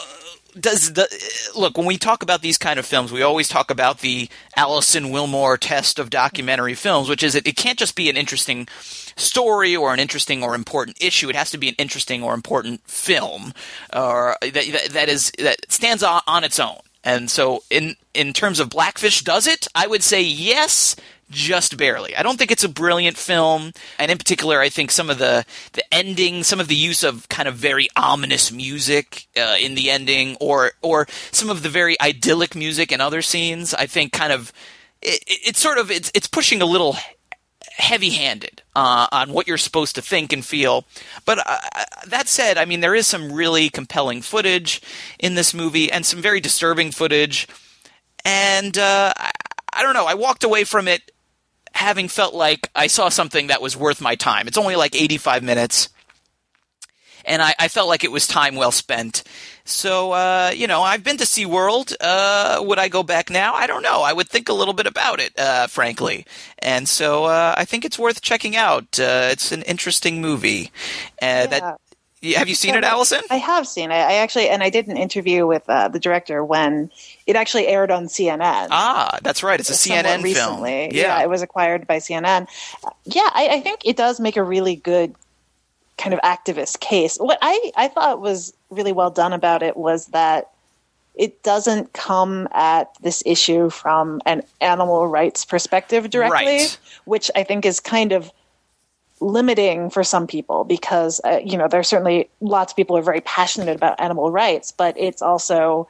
[0.59, 1.09] does the
[1.57, 5.05] look when we talk about these kind of films we always talk about the Alison
[5.05, 8.69] Willmore test of documentary films which is it, it can't just be an interesting
[9.17, 11.29] story or an interesting or important issue.
[11.29, 13.53] It has to be an interesting or important film
[13.93, 16.79] or that that, that is that stands on, on its own.
[17.05, 19.67] And so in in terms of Blackfish does it?
[19.75, 20.97] I would say yes
[21.33, 22.15] just barely.
[22.15, 25.45] I don't think it's a brilliant film, and in particular, I think some of the
[25.73, 29.91] the ending, some of the use of kind of very ominous music uh, in the
[29.91, 34.33] ending, or or some of the very idyllic music in other scenes, I think kind
[34.33, 34.53] of
[35.01, 36.97] it, it's sort of it's it's pushing a little
[37.79, 40.85] heavy-handed uh, on what you're supposed to think and feel.
[41.25, 41.59] But uh,
[42.07, 44.83] that said, I mean, there is some really compelling footage
[45.19, 47.49] in this movie, and some very disturbing footage.
[48.25, 49.31] And uh, I,
[49.73, 50.07] I don't know.
[50.07, 51.12] I walked away from it
[51.75, 54.49] having felt like I saw something that was worth my time.
[54.49, 55.89] It's only like 85 minutes.
[57.25, 59.23] And I, I felt like it was time well spent.
[59.65, 61.95] So, uh, you know, I've been to SeaWorld.
[62.01, 63.55] Uh, would I go back now?
[63.55, 64.03] I don't know.
[64.03, 66.27] I would think a little bit about it, uh, frankly.
[66.59, 68.99] And so uh, I think it's worth checking out.
[68.99, 70.73] Uh, it's an interesting movie.
[71.21, 71.47] Uh, Yeah.
[71.47, 71.81] That
[72.39, 73.21] Have you seen it, Alison?
[73.31, 73.95] I have seen it.
[73.95, 76.91] I actually, and I did an interview with uh, the director when
[77.27, 78.69] it actually aired on CNN.
[78.71, 79.59] Ah, that's right.
[79.61, 80.23] It's a CNN film.
[80.23, 80.91] recently.
[80.97, 81.23] Yeah.
[81.23, 82.49] it was acquired by CNN.
[83.05, 85.15] Yeah, I, I think it does make a really good
[85.99, 87.17] kind of activist case.
[87.19, 90.51] What I, I thought was really well done about it was that
[91.15, 96.79] it doesn't come at this issue from an animal rights perspective directly, Right.
[97.05, 98.33] which I think is kind of
[99.21, 103.05] limiting for some people because uh, you know there's certainly lots of people who are
[103.05, 105.87] very passionate about animal rights, but it's also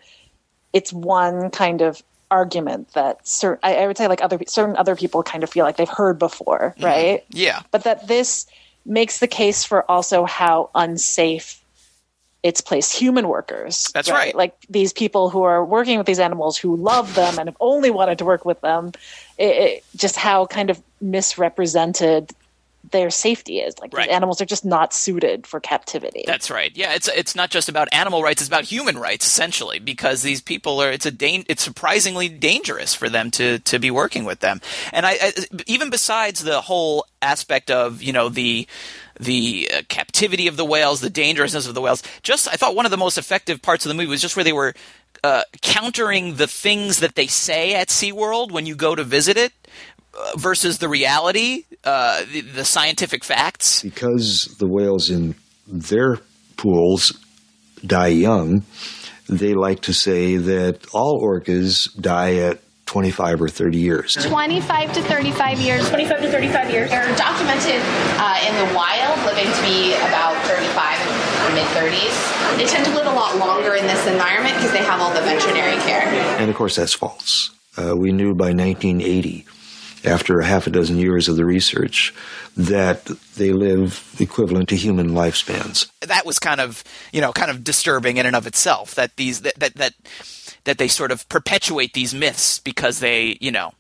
[0.73, 4.97] it's one kind of argument that cer- I, I would say like other certain other
[4.97, 6.85] people kind of feel like they've heard before, mm-hmm.
[6.85, 7.25] right?
[7.31, 7.61] Yeah.
[7.71, 8.47] But that this
[8.85, 11.63] makes the case for also how unsafe
[12.43, 13.89] it's placed human workers.
[13.95, 14.35] That's right.
[14.35, 17.91] Like these people who are working with these animals who love them and have only
[17.91, 18.93] wanted to work with them,
[19.39, 22.33] it, it, just how kind of misrepresented
[22.91, 23.79] their safety is.
[23.79, 24.09] Like Right.
[24.09, 26.25] animals are just not suited for captivity.
[26.27, 26.73] That's right.
[26.75, 29.79] Yeah, it's it's not just about animal rights; it's about human rights essentially.
[29.79, 33.91] Because these people are, it's a dan- it's surprisingly dangerous for them to to be
[33.91, 34.61] working with them.
[34.93, 35.33] And I, I
[35.67, 38.67] even besides the whole aspect of you know the
[39.21, 42.03] the uh, captivity of the whales, the dangerousness of the whales.
[42.23, 44.45] Just I thought one of the most effective parts of the movie was just where
[44.45, 44.75] they were
[45.23, 49.53] uh, countering the things that they say at SeaWorld when you go to visit it.
[50.37, 53.83] Versus the reality, uh, the, the scientific facts.
[53.83, 55.35] because the whales in
[55.67, 56.19] their
[56.57, 57.19] pools
[57.87, 58.63] die young,
[59.29, 64.15] they like to say that all orcas die at 25 or 30 years.
[64.21, 65.89] 25 to 35 years.
[65.89, 66.91] 25 to 35 years.
[66.91, 67.81] They're documented
[68.21, 72.57] uh, in the wild, living to be about 35 and mid 30s.
[72.59, 75.23] They tend to live a lot longer in this environment because they have all the
[75.23, 76.03] veterinary care.
[76.39, 77.51] And of course, that's false.
[77.79, 79.47] Uh, we knew by 1980,
[80.05, 82.15] after a half a dozen years of the research,
[82.57, 83.05] that
[83.37, 85.91] they live equivalent to human lifespans.
[86.01, 89.43] that was kind of you know kind of disturbing in and of itself that these
[89.43, 89.95] that that that,
[90.65, 93.73] that they sort of perpetuate these myths because they you know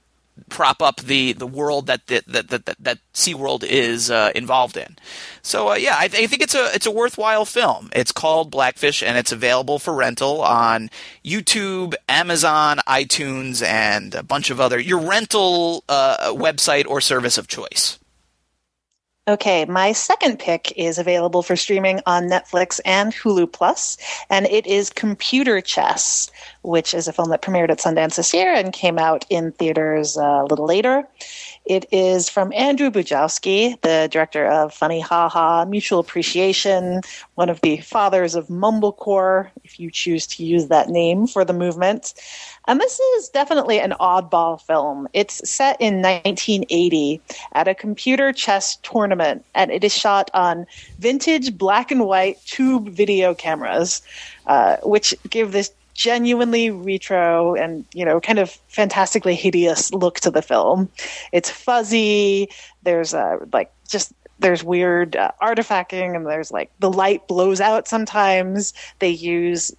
[0.52, 4.96] prop up the the world that that that that, that, SeaWorld is uh, involved in.
[5.40, 7.88] So uh, yeah, I, I think it's a it's a worthwhile film.
[7.94, 10.90] It's called Blackfish and it's available for rental on
[11.24, 17.48] YouTube, Amazon, iTunes, and a bunch of other your rental uh, website or service of
[17.48, 17.98] choice.
[19.28, 23.96] Okay, my second pick is available for streaming on Netflix and Hulu Plus,
[24.28, 26.28] and it is Computer Chess,
[26.62, 30.16] which is a film that premiered at Sundance this year and came out in theaters
[30.16, 31.06] uh, a little later.
[31.64, 37.02] It is from Andrew Bujalski, the director of Funny Ha Ha, Mutual Appreciation,
[37.36, 41.52] one of the fathers of Mumblecore, if you choose to use that name for the
[41.52, 42.14] movement.
[42.66, 45.08] And this is definitely an oddball film.
[45.12, 47.20] It's set in 1980
[47.52, 50.66] at a computer chess tournament, and it is shot on
[50.98, 54.02] vintage black and white tube video cameras,
[54.46, 60.30] uh, which give this genuinely retro and you know kind of fantastically hideous look to
[60.30, 60.88] the film.
[61.32, 62.48] It's fuzzy.
[62.82, 67.88] There's uh, like just there's weird uh, artifacting and there's like the light blows out
[67.88, 68.74] sometimes.
[68.98, 69.74] They use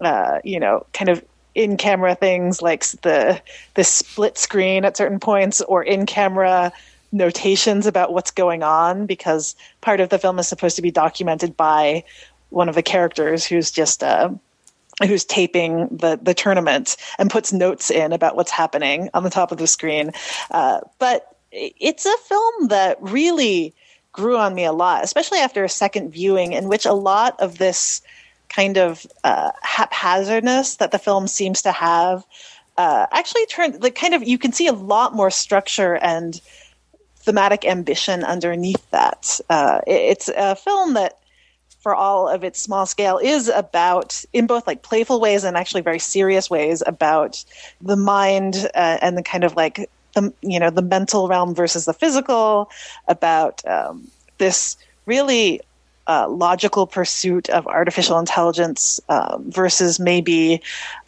[0.00, 1.24] uh, you know kind of
[1.54, 3.40] in camera things like the
[3.74, 6.72] the split screen at certain points or in camera
[7.12, 11.56] notations about what's going on because part of the film is supposed to be documented
[11.56, 12.04] by
[12.50, 14.28] one of the characters who's just uh,
[15.04, 19.52] who's taping the the tournament and puts notes in about what's happening on the top
[19.52, 20.12] of the screen.
[20.50, 23.74] Uh, but it's a film that really
[24.12, 27.58] grew on me a lot, especially after a second viewing, in which a lot of
[27.58, 28.00] this
[28.48, 32.24] kind of uh, haphazardness that the film seems to have
[32.78, 36.40] uh, actually turned like kind of you can see a lot more structure and
[37.16, 39.40] thematic ambition underneath that.
[39.50, 41.18] Uh, it, it's a film that
[41.86, 45.82] for all of its small scale is about in both like playful ways and actually
[45.82, 47.44] very serious ways about
[47.80, 51.84] the mind uh, and the kind of like the you know the mental realm versus
[51.84, 52.68] the physical
[53.06, 55.60] about um, this really
[56.08, 60.60] uh, logical pursuit of artificial intelligence um, versus maybe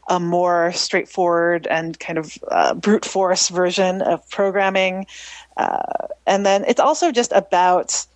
[0.09, 5.07] a more straightforward and kind of uh, brute force version of programming.
[5.57, 8.07] Uh, and then it's also just about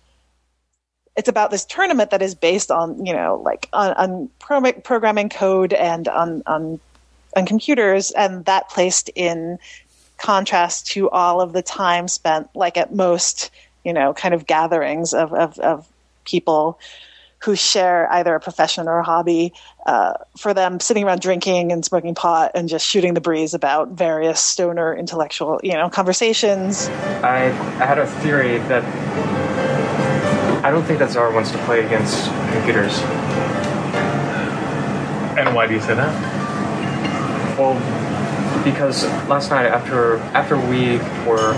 [1.15, 5.29] it's about this tournament that is based on you know like on, on pro- programming
[5.29, 6.79] code and on, on
[7.35, 9.59] on computers and that placed in
[10.17, 13.51] contrast to all of the time spent like at most
[13.83, 15.87] you know kind of gatherings of of, of
[16.25, 16.79] people
[17.43, 19.51] who share either a profession or a hobby
[19.85, 23.89] uh, for them sitting around drinking and smoking pot and just shooting the breeze about
[23.89, 26.87] various stoner intellectual you know conversations.
[27.21, 28.83] I, I had a theory that
[30.63, 32.97] I don't think that Czar wants to play against computers.
[35.37, 36.13] And why do you say that?
[37.57, 37.73] Well,
[38.63, 41.51] because last night after after we were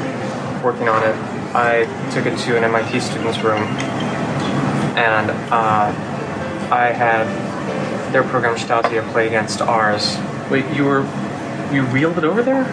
[0.64, 1.16] working on it,
[1.54, 3.62] I took it to an MIT student's room,
[4.98, 5.94] and uh,
[6.72, 7.28] I had
[8.12, 10.18] their program Stautia play against ours.
[10.50, 11.02] Wait, you were
[11.72, 12.64] you reeled it over there?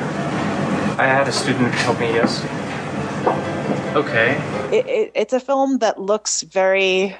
[0.98, 2.06] I had a student help me.
[2.06, 2.40] Yes.
[3.94, 4.32] Okay.
[4.72, 7.16] It, it, it's a film that looks very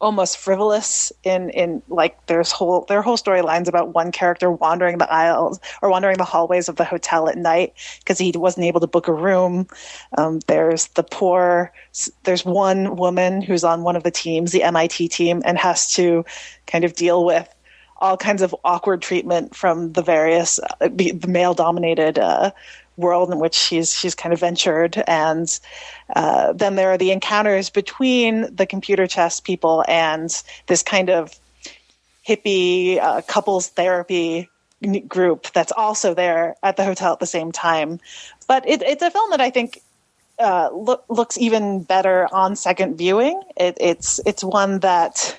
[0.00, 4.98] almost frivolous in in like there's whole there are whole storylines about one character wandering
[4.98, 8.78] the aisles or wandering the hallways of the hotel at night because he wasn't able
[8.78, 9.66] to book a room.
[10.16, 11.72] Um, there's the poor.
[12.22, 16.24] There's one woman who's on one of the teams, the MIT team, and has to
[16.66, 17.52] kind of deal with
[17.98, 22.50] all kinds of awkward treatment from the various uh, the, male dominated uh,
[22.96, 25.60] world in which she's she's kind of ventured, and
[26.14, 31.38] uh, then there are the encounters between the computer chess people and this kind of
[32.26, 34.48] hippie uh, couples therapy
[35.08, 37.98] group that's also there at the hotel at the same time.
[38.46, 39.82] But it, it's a film that I think
[40.38, 43.42] uh, look, looks even better on second viewing.
[43.56, 45.38] It, it's it's one that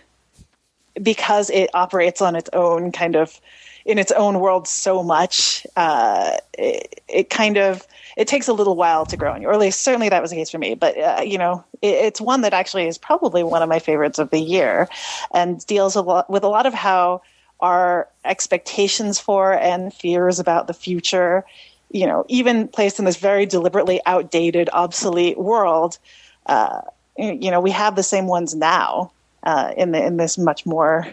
[1.01, 3.39] because it operates on its own kind of
[3.85, 8.75] in its own world so much, uh, it, it, kind of it takes a little
[8.75, 9.47] while to grow on you.
[9.47, 10.75] Or at least certainly that was the case for me.
[10.75, 14.19] But uh, you know, it, it's one that actually is probably one of my favorites
[14.19, 14.87] of the year,
[15.33, 17.21] and deals a lot with a lot of how
[17.59, 21.43] our expectations for and fears about the future,
[21.91, 25.97] you know, even placed in this very deliberately outdated, obsolete world.
[26.45, 26.81] Uh,
[27.17, 29.11] you know, we have the same ones now
[29.43, 31.07] uh, in the in this much more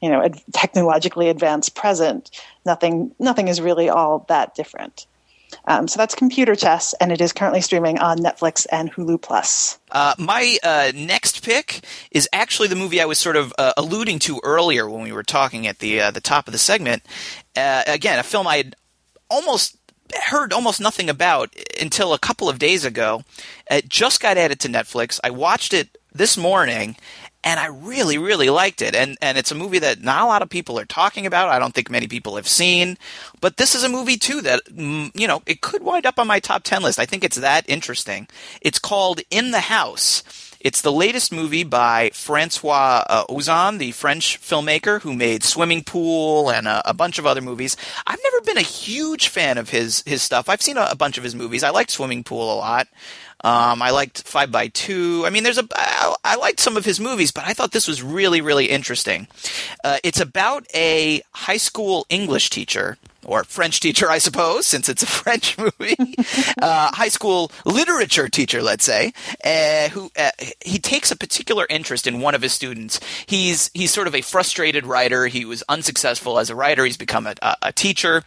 [0.00, 2.30] you know ad- technologically advanced present
[2.64, 5.06] nothing nothing is really all that different
[5.64, 9.78] um, so that's computer chess and it is currently streaming on netflix and hulu plus
[9.90, 14.18] uh, my uh, next pick is actually the movie i was sort of uh, alluding
[14.18, 17.02] to earlier when we were talking at the uh, the top of the segment
[17.56, 18.76] uh, again a film i had
[19.28, 19.76] almost
[20.14, 23.22] heard almost nothing about until a couple of days ago.
[23.70, 25.20] It just got added to Netflix.
[25.22, 26.96] I watched it this morning
[27.42, 28.94] and I really, really liked it.
[28.94, 31.48] And and it's a movie that not a lot of people are talking about.
[31.48, 32.98] I don't think many people have seen.
[33.40, 36.26] But this is a movie too that mm, you know it could wind up on
[36.26, 36.98] my top ten list.
[36.98, 38.28] I think it's that interesting.
[38.60, 40.22] It's called In the House.
[40.60, 46.50] It's the latest movie by Francois uh, Ozon, the French filmmaker who made Swimming Pool
[46.50, 47.78] and a, a, bunch of other movies.
[48.06, 50.50] I've never been a huge fan of his his stuff.
[50.50, 51.64] I've seen a, a bunch of his movies.
[51.64, 52.88] I liked Swimming Pool a lot.
[53.42, 55.24] Um, I liked Five by Two.
[55.26, 57.88] I mean, there's a I, I liked some of his movies, but I thought this
[57.88, 59.28] was really really interesting.
[59.82, 65.02] Uh, it's about a high school English teacher or French teacher, I suppose, since it's
[65.02, 65.96] a French movie,
[66.62, 69.12] uh, high school literature teacher, let's say,
[69.44, 70.30] uh, who uh,
[70.60, 73.00] he takes a particular interest in one of his students.
[73.26, 75.26] He's he's sort of a frustrated writer.
[75.26, 76.84] He was unsuccessful as a writer.
[76.84, 78.24] He's become a, a teacher.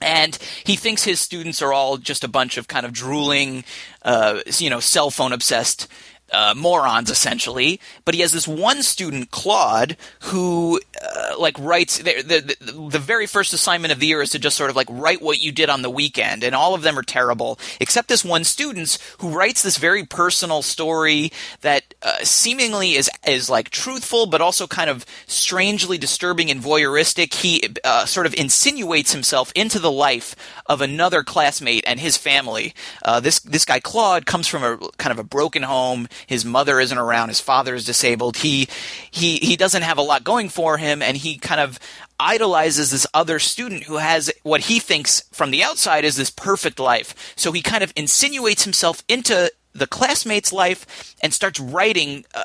[0.00, 3.64] And he thinks his students are all just a bunch of kind of drooling,
[4.02, 5.88] uh, you know, cell phone obsessed
[6.32, 7.80] uh, morons essentially.
[8.04, 12.56] But he has this one student, Claude, who uh, like writes the, the,
[12.90, 15.40] the very first assignment of the year is to just sort of like write what
[15.40, 18.98] you did on the weekend, and all of them are terrible except this one student
[19.18, 24.66] who writes this very personal story that uh, seemingly is is like truthful, but also
[24.66, 27.34] kind of strangely disturbing and voyeuristic.
[27.34, 30.34] He uh, sort of insinuates himself into the life
[30.66, 32.74] of another classmate and his family.
[33.04, 36.80] Uh, this this guy Claude comes from a kind of a broken home his mother
[36.80, 37.28] isn't around.
[37.28, 38.38] His father is disabled.
[38.38, 38.68] He
[39.10, 41.78] he he doesn't have a lot going for him, and he kind of
[42.18, 46.78] idolizes this other student who has what he thinks from the outside is this perfect
[46.78, 47.34] life.
[47.36, 52.24] So he kind of insinuates himself into the classmate's life and starts writing.
[52.34, 52.44] Uh,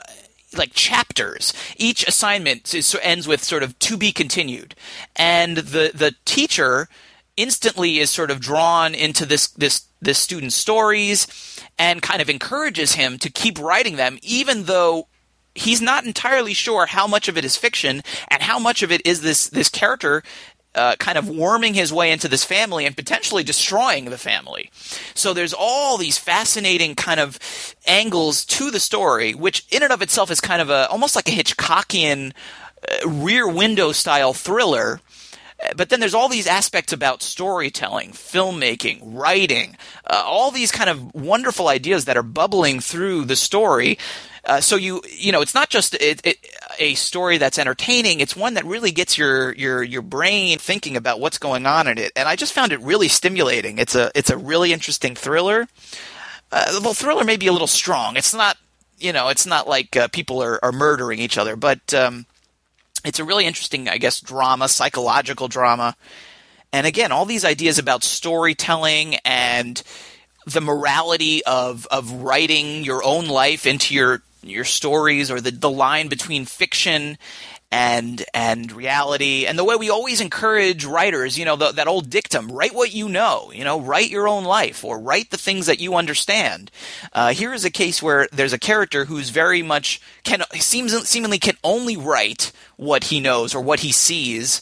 [0.58, 1.54] like chapters.
[1.76, 4.74] Each assignment is, ends with sort of to be continued,
[5.18, 6.88] and the the teacher
[7.38, 11.28] instantly is sort of drawn into this this this student's stories
[11.78, 15.08] and kind of encourages him to keep writing them, even though
[15.56, 19.02] he's not entirely sure how much of it is fiction and how much of it
[19.06, 20.24] is this this character
[20.76, 24.70] uh, kind of worming his way into this family and potentially destroying the family.
[25.14, 27.40] So there's all these fascinating kind of
[27.88, 31.30] angles to the story, which in and of itself is kind of a almost like
[31.30, 32.34] a Hitchcockian
[32.88, 35.00] uh, rear window style thriller
[35.76, 41.14] but then there's all these aspects about storytelling, filmmaking, writing, uh, all these kind of
[41.14, 43.98] wonderful ideas that are bubbling through the story.
[44.44, 46.38] Uh, so you you know it's not just it, it,
[46.78, 48.20] a story that's entertaining.
[48.20, 51.98] It's one that really gets your your your brain thinking about what's going on in
[51.98, 52.12] it.
[52.16, 53.80] And i just found it really stimulating.
[53.80, 55.68] It's a it's a really interesting thriller.
[56.52, 58.18] Uh, well thriller may be a little strong.
[58.18, 58.58] It's not
[59.00, 62.26] you know it's not like uh, people are, are murdering each other but um,
[63.06, 65.96] it's a really interesting, I guess, drama, psychological drama.
[66.74, 69.82] And again, all these ideas about storytelling and
[70.46, 75.70] the morality of of writing your own life into your your stories or the, the
[75.70, 77.18] line between fiction
[77.76, 82.10] and and reality and the way we always encourage writers you know the, that old
[82.10, 85.66] dictum write what you know you know write your own life or write the things
[85.66, 86.72] that you understand.
[87.12, 91.38] Uh, here is a case where there's a character who's very much can seems seemingly
[91.38, 94.62] can only write what he knows or what he sees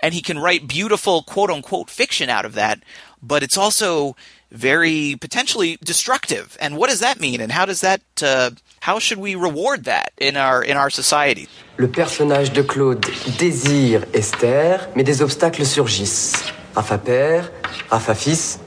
[0.00, 2.82] and he can write beautiful quote unquote fiction out of that
[3.22, 4.14] but it's also
[4.50, 6.56] very potentially destructive.
[6.60, 7.40] And what does that mean?
[7.40, 8.50] And how does that uh,
[8.80, 11.48] how should we reward that in our in our society?
[11.76, 13.06] Le personnage de Claude
[13.38, 16.32] désire Esther, mais des obstacles surgissent.
[16.74, 17.50] Rafa père,
[17.90, 18.58] Rafa fils.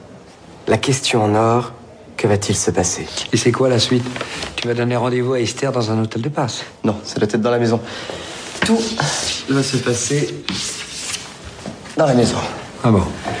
[0.66, 1.72] La question en or,
[2.16, 3.06] que va-t-il se passer?
[3.32, 4.04] Et c'est quoi la suite?
[4.56, 7.42] Tu vas donner rendez-vous à Esther dans un hôtel de passe Non, c'est la tête
[7.42, 7.80] dans la maison.
[8.64, 8.80] Tout
[9.50, 10.34] va se passer
[11.96, 12.38] dans la maison.
[12.84, 13.34] Ah bon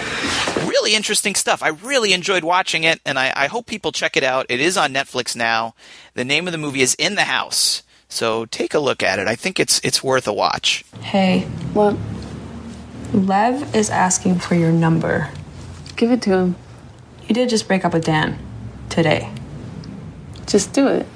[0.84, 1.62] really interesting stuff.
[1.62, 4.44] I really enjoyed watching it, and I, I, hope people check it out.
[4.50, 5.74] It is on Netflix now.
[6.12, 7.82] The name of the movie is In the House.
[8.08, 9.26] So take a look at it.
[9.26, 10.84] I think it's it's worth a watch.
[11.00, 11.40] Hey,
[11.72, 11.96] what?
[13.14, 15.30] Lev is asking for your number.
[15.96, 16.56] Give it to him.
[17.28, 18.38] You did just break up with Dan
[18.90, 19.32] today.
[20.46, 21.06] Just do it.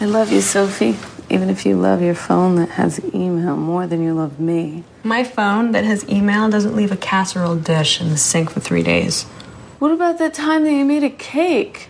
[0.00, 0.96] I love you, Sophie.
[1.30, 4.84] Even if you love your phone that has email more than you love me.
[5.02, 8.82] My phone that has email doesn't leave a casserole dish in the sink for three
[8.82, 9.24] days.
[9.78, 11.88] What about that time that you made a cake?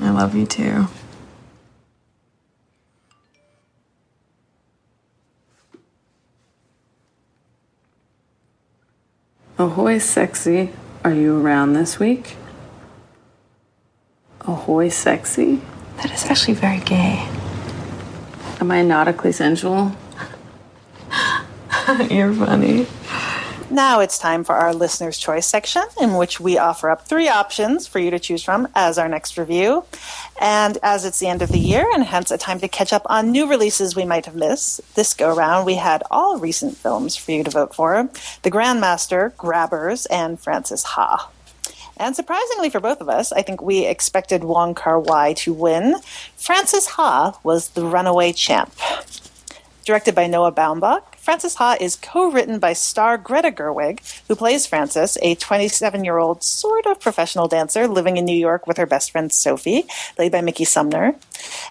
[0.00, 0.86] I love you too.
[9.60, 10.70] Ahoy, sexy.
[11.04, 12.36] Are you around this week?
[14.40, 15.60] Ahoy, sexy.
[16.02, 17.28] That is actually very gay.
[18.58, 19.92] Am I nautically sensual?
[22.10, 22.86] You're funny.
[23.70, 27.86] Now it's time for our listener's choice section, in which we offer up three options
[27.86, 29.84] for you to choose from as our next review.
[30.40, 33.02] And as it's the end of the year, and hence a time to catch up
[33.06, 37.14] on new releases we might have missed, this go round we had all recent films
[37.14, 38.08] for you to vote for
[38.42, 41.30] The Grandmaster, Grabbers, and Frances Ha.
[42.00, 45.96] And surprisingly for both of us, I think we expected Wong Kar Wai to win.
[46.34, 48.72] Frances Ha was the runaway champ.
[49.84, 55.18] Directed by Noah Baumbach, Frances Ha is co-written by star Greta Gerwig, who plays Frances,
[55.20, 59.84] a 27-year-old sort of professional dancer living in New York with her best friend Sophie,
[60.16, 61.16] played by Mickey Sumner.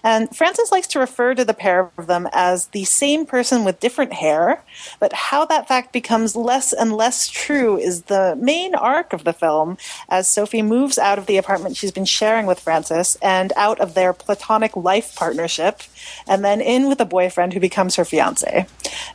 [0.02, 3.80] And Frances likes to refer to the pair of them as the same person with
[3.80, 4.62] different hair,
[4.98, 9.32] but how that fact becomes less and less true is the main arc of the
[9.32, 13.80] film as Sophie moves out of the apartment she's been sharing with Frances and out
[13.80, 15.82] of their platonic life partnership
[16.26, 18.66] and then in with a boyfriend who becomes her fiance.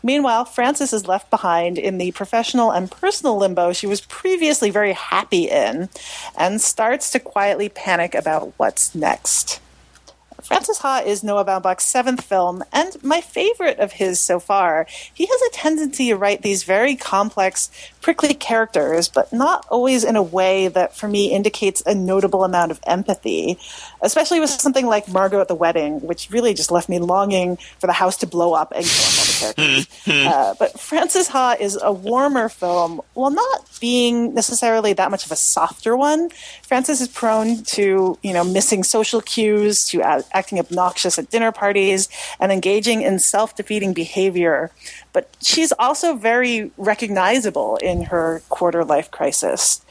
[0.03, 4.93] Meanwhile, Frances is left behind in the professional and personal limbo she was previously very
[4.93, 5.89] happy in
[6.37, 9.59] and starts to quietly panic about what's next.
[10.45, 14.85] Frances Ha is Noah Baumbach's seventh film, and my favorite of his so far.
[15.11, 20.15] He has a tendency to write these very complex, prickly characters, but not always in
[20.15, 23.57] a way that, for me, indicates a notable amount of empathy,
[24.05, 27.87] especially with something like Margot at the Wedding, which really just left me longing for
[27.87, 29.87] the house to blow up and kill all the characters.
[30.07, 35.31] uh, but Frances Ha is a warmer film, while not being necessarily that much of
[35.31, 36.29] a softer one.
[36.61, 41.51] Frances is prone to, you know, missing social cues, to uh, acting obnoxious at dinner
[41.51, 42.07] parties,
[42.39, 44.71] and engaging in self-defeating behavior.
[45.13, 49.81] But she's also very recognizable in her quarter life crisis.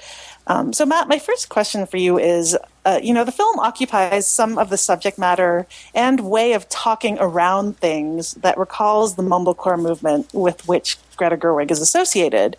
[0.47, 4.29] Um, so, Matt, my first question for you is uh, you know, the film occupies
[4.29, 9.81] some of the subject matter and way of talking around things that recalls the mumblecore
[9.81, 12.57] movement with which Greta Gerwig is associated.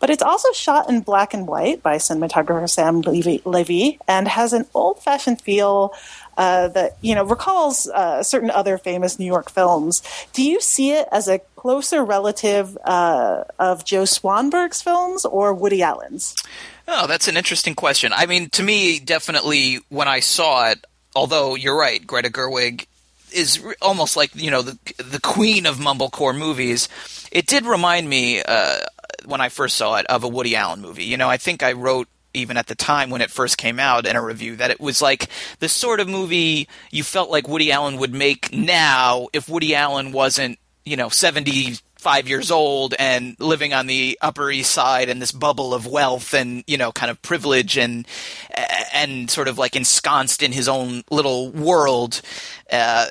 [0.00, 4.52] But it's also shot in black and white by cinematographer Sam Levy, Levy and has
[4.52, 5.94] an old fashioned feel.
[6.36, 10.04] Uh, that you know recalls uh, certain other famous New York films.
[10.32, 15.82] Do you see it as a closer relative uh, of Joe Swanberg's films or Woody
[15.82, 16.36] Allen's?
[16.90, 18.12] Oh, that's an interesting question.
[18.14, 20.82] I mean, to me, definitely when I saw it,
[21.14, 22.86] although you're right, Greta Gerwig
[23.30, 26.88] is re- almost like you know the the queen of mumblecore movies.
[27.30, 28.78] It did remind me uh,
[29.26, 31.04] when I first saw it of a Woody Allen movie.
[31.04, 34.06] You know, I think I wrote even at the time when it first came out
[34.06, 35.28] in a review that it was like
[35.58, 40.12] the sort of movie you felt like Woody Allen would make now if Woody Allen
[40.12, 41.10] wasn't you know
[41.98, 46.32] 75 years old and living on the upper east side in this bubble of wealth
[46.32, 48.06] and you know kind of privilege and
[48.94, 52.22] and sort of like ensconced in his own little world
[52.70, 53.06] uh,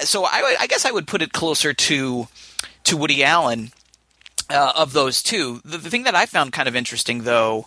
[0.00, 2.26] so I, I guess I would put it closer to
[2.84, 3.70] to Woody Allen
[4.48, 5.60] uh, of those two.
[5.64, 7.66] The, the thing that I found kind of interesting though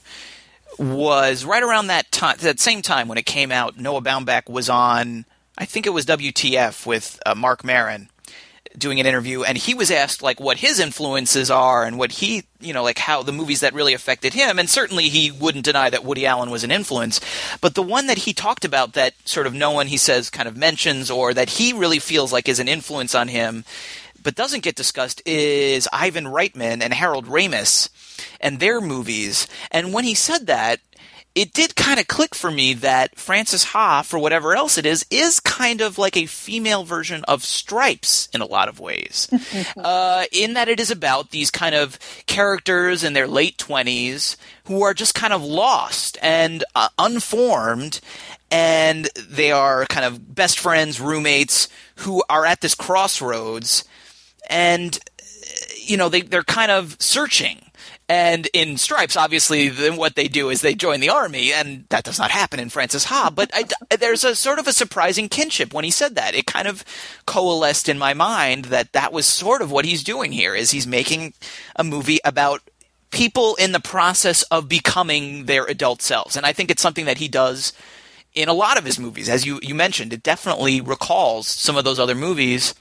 [0.78, 4.70] was right around that time that same time when it came out Noah Baumbach was
[4.70, 5.26] on
[5.58, 8.10] I think it was WTF with uh, Marc Maron
[8.78, 12.44] doing an interview and he was asked like what his influences are and what he
[12.60, 15.90] you know like how the movies that really affected him and certainly he wouldn't deny
[15.90, 17.20] that Woody Allen was an influence.
[17.62, 20.48] But the one that he talked about that sort of no one he says kind
[20.48, 23.64] of mentions or that he really feels like is an influence on him
[24.24, 27.90] but doesn't get discussed is Ivan Reitman and Harold Ramis
[28.40, 29.48] and their movies.
[29.70, 30.80] And when he said that
[31.36, 35.06] it did kind of click for me that Frances Ha, for whatever else it is,
[35.10, 39.28] is kind of like a female version of Stripes in a lot of ways.
[39.78, 44.84] uh, in that it is about these kind of characters in their late 20s who
[44.84, 48.00] are just kind of lost and uh, unformed.
[48.52, 51.68] And they are kind of best friends, roommates
[51.98, 53.84] who are at this crossroads.
[54.52, 55.00] And,
[55.78, 57.72] you know, they, they're kind of searching
[58.14, 62.04] and in Stripes, obviously, then what they do is they join the army, and that
[62.04, 63.32] does not happen in Frances Ha.
[63.34, 66.36] But I, there's a sort of a surprising kinship when he said that.
[66.36, 66.86] It kind of
[67.26, 70.54] coalesced in my mind that that was sort of what he's doing here.
[70.54, 71.34] Is he's making
[71.76, 72.62] a movie about
[73.10, 77.18] people in the process of becoming their adult selves, and I think it's something that
[77.18, 77.74] he does
[78.36, 80.14] in a lot of his movies, as you you mentioned.
[80.14, 82.76] It definitely recalls some of those other movies.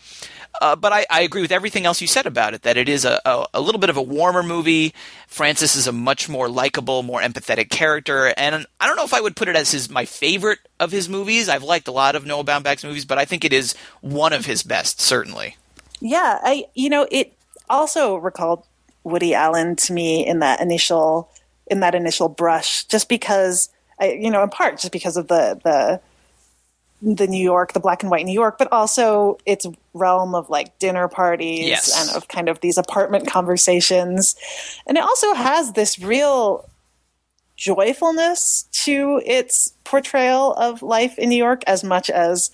[0.60, 2.62] Uh, but I, I, agree with everything else you said about it.
[2.62, 4.94] That it is a, a, a, little bit of a warmer movie.
[5.26, 9.20] Frances is a much more likable, more empathetic character, and I don't know if I
[9.20, 11.48] would put it as his my favorite of his movies.
[11.48, 14.44] I've liked a lot of Noah Baumbach's movies, but I think it is one of
[14.44, 15.56] his best, certainly.
[16.00, 17.32] Yeah, I you know it
[17.70, 18.66] also recalled
[19.04, 21.30] Woody Allen to me in that initial
[21.68, 25.58] in that initial brush, just because I, you know in part just because of the
[25.64, 26.00] the
[27.04, 30.78] the New York, the black and white New York, but also its realm of like
[30.78, 32.08] dinner parties Yes.
[32.08, 34.36] and of kind of these apartment conversations.
[34.86, 36.64] And it also has this real
[37.56, 42.50] joyfulness to its portrayal of life in New York as much as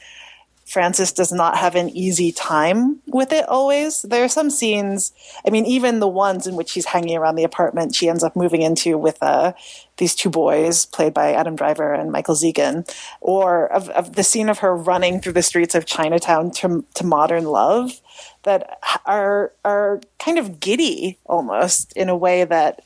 [0.68, 4.02] Frances does not have an easy time with it always.
[4.02, 5.12] There are some scenes,
[5.46, 8.36] I mean, even the ones in which she's hanging around the apartment she ends up
[8.36, 9.54] moving into with uh,
[9.96, 12.84] these two boys played by Adam Driver and Michael Zegan,
[13.22, 17.06] or of, of the scene of her running through the streets of Chinatown to, to
[17.06, 18.02] modern love
[18.42, 22.82] that are, are kind of giddy almost in a way that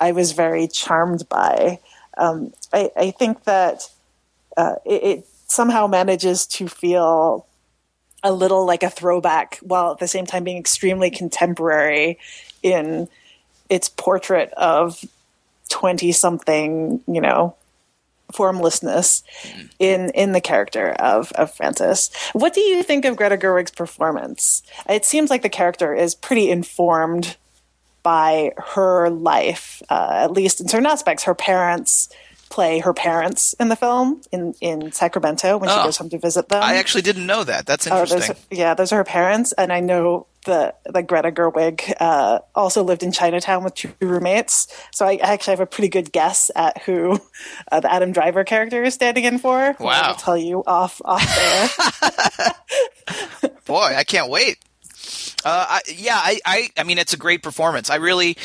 [0.00, 1.80] I was very charmed by.
[2.16, 3.90] Um, I, I think that
[4.56, 7.46] uh, it, it somehow manages to feel
[8.22, 12.18] a little like a throwback while at the same time being extremely contemporary
[12.62, 13.08] in
[13.68, 15.04] its portrait of
[15.68, 17.54] 20 something, you know,
[18.32, 19.22] formlessness
[19.78, 22.10] in in the character of of Frances.
[22.32, 24.62] What do you think of Greta Gerwig's performance?
[24.88, 27.36] It seems like the character is pretty informed
[28.02, 31.24] by her life, uh, at least in certain aspects.
[31.24, 32.08] Her parents
[32.48, 35.84] play her parents in the film in in Sacramento when she Oh.
[35.84, 36.62] goes home to visit them.
[36.62, 37.66] I actually didn't know that.
[37.66, 38.36] That's Oh, those interesting.
[38.36, 42.84] are- yeah, those are her parents, and I know the the Greta Gerwig uh, also
[42.84, 44.68] lived in Chinatown with two roommates.
[44.92, 47.18] So I actually have a pretty good guess at who
[47.72, 49.74] uh, the Adam Driver character is standing in for.
[49.80, 50.00] Wow.
[50.02, 52.52] I'll tell you off off there.
[53.66, 54.58] Boy, I can't wait.
[55.46, 57.88] Uh, I, yeah, I, I, I mean, it's a great performance.
[57.88, 58.36] I really,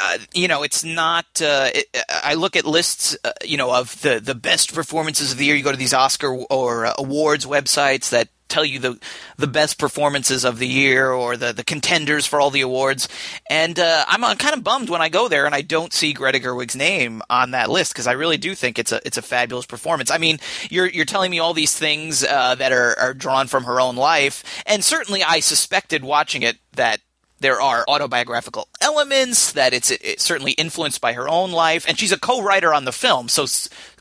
[0.00, 1.26] uh, you know, it's not.
[1.40, 5.38] Uh, it, I look at lists, uh, you know, of the the best performances of
[5.38, 5.54] the year.
[5.54, 8.98] You go to these Oscar or uh, awards websites that tell you the
[9.36, 13.08] the best performances of the year or the the contenders for all the awards.
[13.50, 16.12] And uh, I'm uh, kind of bummed when I go there and I don't see
[16.12, 19.22] Greta Gerwig's name on that list because I really do think it's a it's a
[19.22, 20.10] fabulous performance.
[20.10, 20.38] I mean,
[20.70, 23.96] you're you're telling me all these things uh, that are are drawn from her own
[23.96, 27.00] life, and certainly I suspected watching it that
[27.40, 32.12] there are autobiographical elements that it's, it's certainly influenced by her own life and she's
[32.12, 33.44] a co-writer on the film so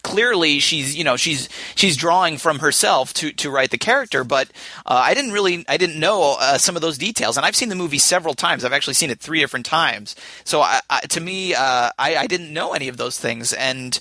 [0.04, 4.50] clearly she's you know she's she's drawing from herself to to write the character but
[4.86, 7.70] uh, i didn't really i didn't know uh, some of those details and i've seen
[7.70, 11.22] the movie several times i've actually seen it three different times so I, I, to
[11.22, 14.00] me uh, I, I didn't know any of those things and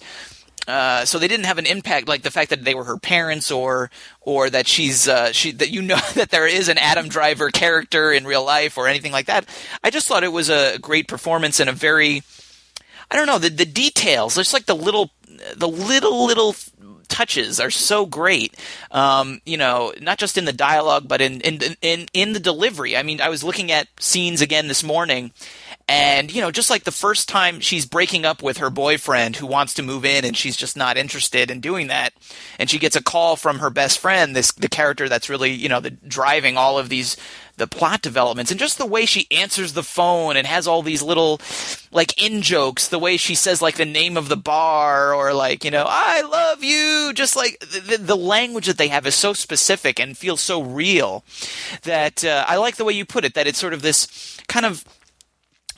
[0.68, 3.50] uh, so they didn't have an impact like the fact that they were her parents
[3.50, 3.90] or
[4.20, 8.12] or that she's uh, she that you know that there is an Adam Driver character
[8.12, 9.48] in real life or anything like that.
[9.82, 12.22] I just thought it was a great performance and a very
[13.10, 14.36] I don't know the the details.
[14.36, 15.10] Just like the little
[15.56, 16.54] the little little
[17.08, 18.56] touches are so great.
[18.90, 22.96] Um, you know, not just in the dialogue, but in in in in the delivery.
[22.96, 25.32] I mean, I was looking at scenes again this morning.
[25.88, 29.46] And, you know, just like the first time she's breaking up with her boyfriend who
[29.46, 32.12] wants to move in and she's just not interested in doing that.
[32.58, 35.68] And she gets a call from her best friend, this, the character that's really, you
[35.68, 37.16] know, the, driving all of these,
[37.56, 41.02] the plot developments and just the way she answers the phone and has all these
[41.02, 41.40] little,
[41.90, 45.64] like, in jokes, the way she says, like, the name of the bar or, like,
[45.64, 47.12] you know, I love you.
[47.14, 51.24] Just like the, the language that they have is so specific and feels so real
[51.82, 54.66] that uh, I like the way you put it, that it's sort of this kind
[54.66, 54.84] of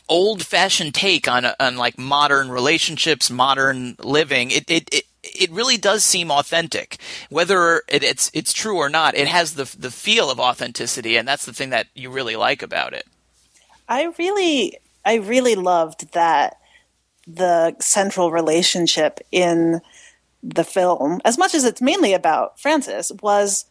[0.08, 4.50] old fashioned take on on like modern relationships, modern living.
[4.50, 4.88] It it.
[4.92, 6.98] it it really does seem authentic,
[7.30, 9.16] whether it, it's it's true or not.
[9.16, 12.62] It has the the feel of authenticity, and that's the thing that you really like
[12.62, 13.06] about it.
[13.88, 16.58] I really, I really loved that
[17.26, 19.80] the central relationship in
[20.42, 23.64] the film, as much as it's mainly about Frances, was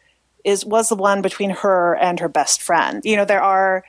[0.44, 3.02] is was the one between her and her best friend.
[3.04, 3.84] You know, there are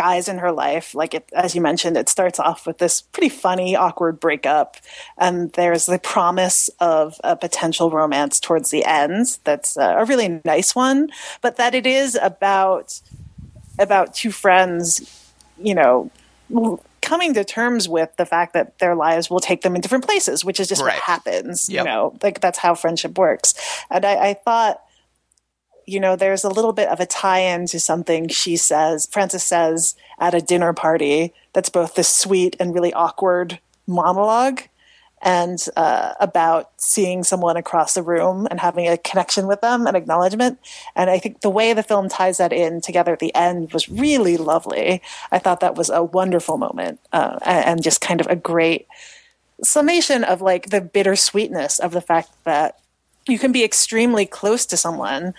[0.00, 3.28] guys in her life, like it, as you mentioned, it starts off with this pretty
[3.28, 4.76] funny, awkward breakup,
[5.18, 9.38] and there's the promise of a potential romance towards the end.
[9.44, 11.10] That's uh, a really nice one,
[11.42, 13.00] but that it is about
[13.78, 14.86] about two friends
[15.62, 16.10] you know,
[17.02, 20.44] coming to terms with the fact that their lives will take them in different places,
[20.44, 20.94] which is just Right.
[20.94, 21.68] what happens.
[21.68, 21.84] Yep.
[21.84, 23.54] You know, like that's how friendship works.
[23.90, 24.82] And I, I thought,
[25.86, 29.94] you know, there's a little bit of a tie-in to something she says, Frances says
[30.18, 31.32] at a dinner party.
[31.52, 34.62] That's both this sweet and really awkward monologue,
[35.22, 39.96] and uh, about seeing someone across the room and having a connection with them, and
[39.96, 40.58] acknowledgement.
[40.96, 43.88] And I think the way the film ties that in together at the end was
[43.88, 45.02] really lovely.
[45.30, 48.86] I thought that was a wonderful moment uh, and just kind of a great
[49.62, 52.78] summation of like the bittersweetness of the fact that
[53.28, 55.34] you can be extremely close to someone,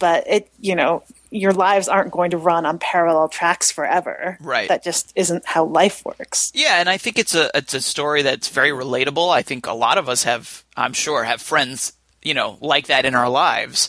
[0.00, 4.36] but it, you know, your lives aren't going to run on parallel tracks forever.
[4.40, 4.68] Right.
[4.68, 6.50] That just isn't how life works.
[6.52, 9.30] Yeah, and I think it's a it's a story that's very relatable.
[9.30, 11.92] I think a lot of us have, I'm sure, have friends
[12.22, 13.88] you know like that in our lives.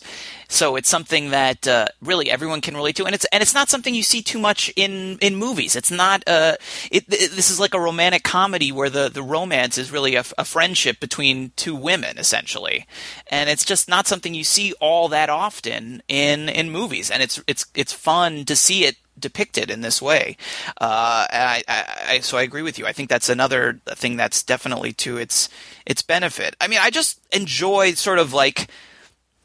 [0.51, 3.69] So it's something that uh, really everyone can relate to, and it's and it's not
[3.69, 5.77] something you see too much in in movies.
[5.77, 6.57] It's not uh,
[6.91, 10.25] it, it, this is like a romantic comedy where the the romance is really a,
[10.38, 12.86] a friendship between two women essentially,
[13.27, 17.41] and it's just not something you see all that often in in movies, and it's
[17.47, 20.36] it's it's fun to see it depicted in this way.
[20.80, 22.86] Uh, I, I, I, so I agree with you.
[22.86, 25.49] I think that's another thing that's definitely to its
[25.86, 26.55] its benefit.
[26.59, 28.69] I mean, I just enjoy sort of like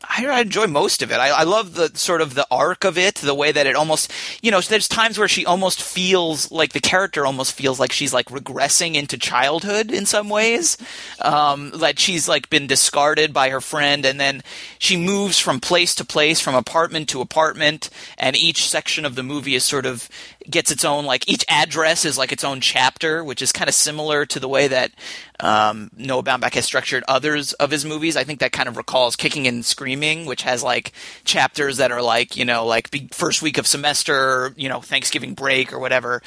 [0.08, 1.16] I enjoy most of it.
[1.16, 4.12] I, I, love the sort of the arc of it, the way that it almost,
[4.42, 8.14] you know, there's times where she almost feels like the character almost feels like she's
[8.14, 10.78] like regressing into childhood in some ways.
[11.20, 14.42] Um, that she's like been discarded by her friend and then
[14.78, 19.22] she moves from place to place, from apartment to apartment, and each section of the
[19.22, 20.08] movie is sort of
[20.50, 23.74] gets its own like each address is like its own chapter, which is kind of
[23.74, 24.92] similar to the way that
[25.40, 28.16] um, Noah Baumbach has structured others of his movies.
[28.16, 30.92] I think that kind of recalls Kicking and Screaming, which has like
[31.24, 35.72] chapters that are like you know like first week of semester, you know Thanksgiving break
[35.72, 36.22] or whatever,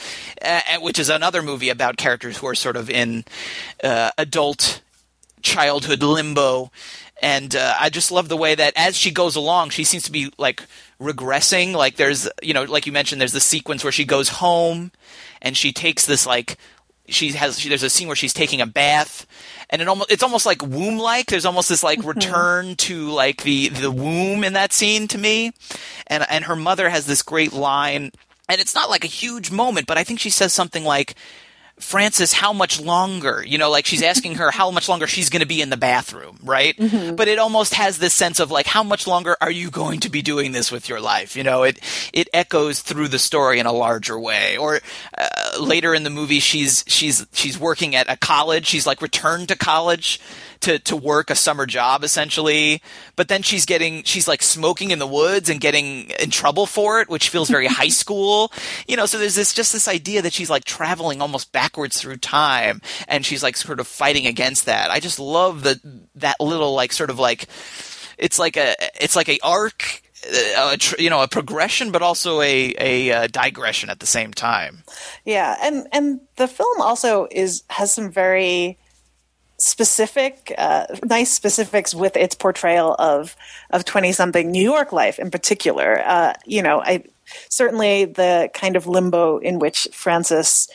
[0.81, 3.25] which is another movie about characters who are sort of in
[3.83, 4.81] uh, adult
[5.41, 6.69] childhood limbo
[7.21, 10.11] and uh, I just love the way that as she goes along, she seems to
[10.11, 10.63] be like
[10.99, 11.73] regressing.
[11.73, 14.91] Like there's, you know, like you mentioned, there's the sequence where she goes home
[15.41, 16.57] and she takes this like
[17.07, 19.25] she has she, there's a scene where she's taking a bath
[19.69, 22.09] and it almost it's almost like womb like there's almost this like mm-hmm.
[22.09, 25.51] return to like the the womb in that scene to me
[26.07, 28.11] and and her mother has this great line
[28.47, 31.15] and it's not like a huge moment but i think she says something like
[31.79, 33.43] Frances, how much longer?
[33.45, 35.77] You know, like she's asking her how much longer she's going to be in the
[35.77, 36.75] bathroom, right?
[36.77, 37.15] Mm-hmm.
[37.15, 40.09] But it almost has this sense of like, how much longer are you going to
[40.09, 41.35] be doing this with your life?
[41.35, 41.79] You know, it
[42.13, 44.57] it echoes through the story in a larger way.
[44.57, 44.79] Or
[45.17, 48.67] uh, later in the movie, she's she's she's working at a college.
[48.67, 50.19] She's like returned to college
[50.61, 52.81] to to work a summer job essentially.
[53.15, 57.01] But then she's getting she's like smoking in the woods and getting in trouble for
[57.01, 58.51] it, which feels very high school.
[58.87, 62.17] You know, so there's this just this idea that she's like traveling almost backwards through
[62.17, 64.91] time, and she's like sort of fighting against that.
[64.91, 65.79] I just love the
[66.15, 67.47] that little like sort of like
[68.17, 70.01] it's like a it's like a arc
[70.57, 74.05] uh, a, you know a progression but also a, a, a uh, digression at the
[74.05, 74.83] same time
[75.23, 78.77] yeah and and the film also is has some very
[79.59, 83.35] specific, uh, nice specifics with its portrayal of
[83.69, 86.01] of twenty something New York life in particular.
[86.05, 87.03] Uh, you know, I
[87.49, 90.67] certainly the kind of limbo in which Frances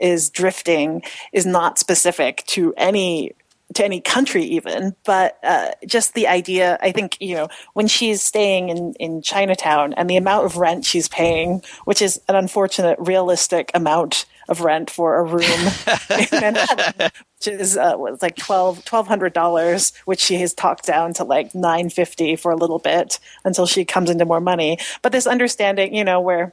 [0.00, 3.32] is drifting is not specific to any
[3.74, 8.22] to any country even but uh, just the idea i think you know when she's
[8.22, 12.98] staying in, in chinatown and the amount of rent she's paying which is an unfortunate
[12.98, 15.42] realistic amount of rent for a room
[16.10, 20.86] in Manhattan, which is uh, was like twelve twelve hundred dollars, which she has talked
[20.86, 24.78] down to like nine fifty for a little bit until she comes into more money.
[25.02, 26.52] But this understanding, you know, where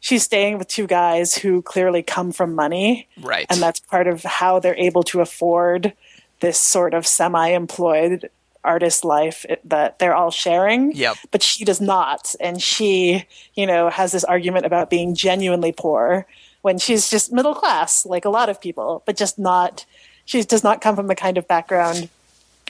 [0.00, 4.22] she's staying with two guys who clearly come from money, right, and that's part of
[4.22, 5.92] how they're able to afford
[6.40, 8.30] this sort of semi-employed
[8.62, 10.92] artist life that they're all sharing.
[10.92, 11.16] Yep.
[11.30, 12.34] But she does not.
[12.40, 16.26] And she, you know, has this argument about being genuinely poor
[16.62, 19.86] when she's just middle class, like a lot of people, but just not,
[20.30, 22.08] she does not come from the kind of background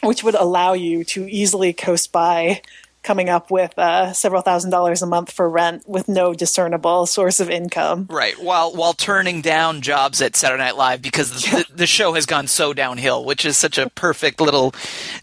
[0.03, 2.63] which would allow you to easily coast by
[3.03, 7.39] coming up with uh, several thousand dollars a month for rent with no discernible source
[7.39, 8.07] of income.
[8.09, 8.43] Right.
[8.43, 12.25] While while turning down jobs at Saturday Night Live because the, the, the, show has
[12.25, 14.75] gone so downhill, which is such a perfect little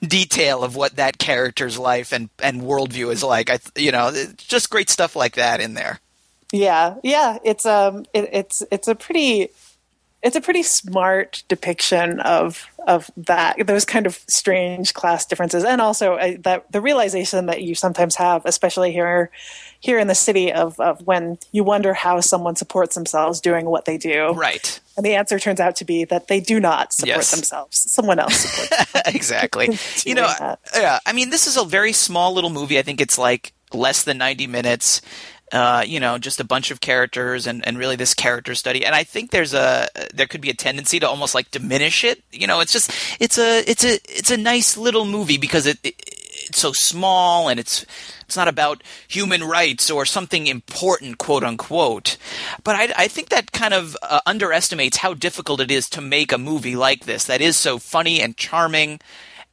[0.01, 3.49] detail of what that character's life and and worldview is like.
[3.49, 5.99] I you know just great stuff like that in there.
[6.51, 9.49] Yeah, yeah, it's um, it, it's it's a pretty,
[10.23, 15.79] it's a pretty smart depiction of of that those kind of strange class differences, and
[15.79, 19.29] also uh, that the realization that you sometimes have, especially here,
[19.79, 23.85] here in the city, of of when you wonder how someone supports themselves doing what
[23.85, 24.79] they do, right?
[24.95, 27.31] And the answer turns out to be that they do not support yes.
[27.31, 28.91] themselves; someone else supports.
[28.93, 29.03] them.
[29.15, 29.77] exactly.
[30.05, 30.59] you know, that.
[30.73, 30.99] yeah.
[31.05, 32.79] I mean, this is a very small little movie.
[32.79, 35.01] I think it's like less than ninety minutes
[35.51, 38.85] uh, you know, just a bunch of characters and, and really this character study.
[38.85, 42.21] And I think there's a there could be a tendency to almost like diminish it.
[42.31, 45.79] You know, it's just it's a it's a it's a nice little movie because it,
[45.83, 45.95] it
[46.47, 47.85] it's so small and it's
[48.21, 52.17] it's not about human rights or something important, quote unquote.
[52.63, 56.33] But I, I think that kind of uh, underestimates how difficult it is to make
[56.33, 58.99] a movie like this that is so funny and charming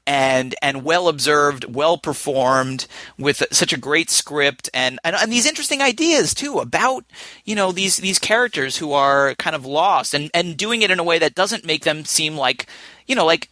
[0.06, 2.86] and and well observed, well performed,
[3.18, 7.04] with such a great script and, and, and these interesting ideas too about
[7.44, 10.98] you know these these characters who are kind of lost and and doing it in
[10.98, 12.66] a way that doesn't make them seem like
[13.06, 13.48] you know like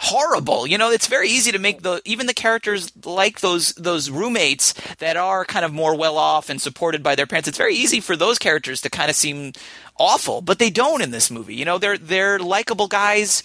[0.00, 0.66] horrible.
[0.66, 4.72] You know, it's very easy to make the even the characters like those those roommates
[4.96, 7.48] that are kind of more well off and supported by their parents.
[7.48, 9.52] It's very easy for those characters to kind of seem
[9.98, 11.54] awful, but they don't in this movie.
[11.54, 13.42] You know, they're they're likable guys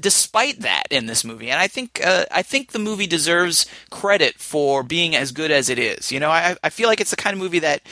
[0.00, 1.50] despite that in this movie.
[1.50, 5.68] And I think uh, I think the movie deserves credit for being as good as
[5.68, 6.10] it is.
[6.10, 7.82] You know, I I feel like it's the kind of movie that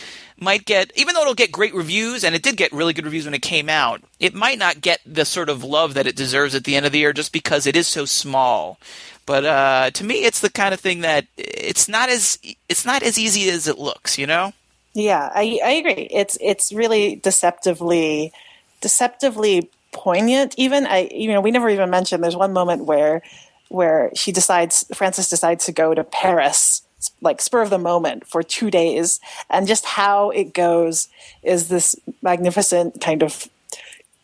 [0.40, 3.24] might get even though it'll get great reviews and it did get really good reviews
[3.24, 6.54] when it came out, it might not get the sort of love that it deserves
[6.54, 8.78] at the end of the year just because it is so small.
[9.26, 12.38] But uh, to me, it's the kind of thing that it's not as
[12.68, 14.16] it's not as easy as it looks.
[14.16, 14.52] You know.
[14.94, 16.08] Yeah, I, I agree.
[16.10, 18.32] It's it's really deceptively
[18.80, 20.54] deceptively poignant.
[20.56, 22.22] Even I, you know, we never even mentioned.
[22.22, 23.22] There's one moment where
[23.68, 26.82] where she decides Frances decides to go to Paris,
[27.20, 29.20] like spur of the moment for two days,
[29.50, 31.08] and just how it goes
[31.42, 33.48] is this magnificent kind of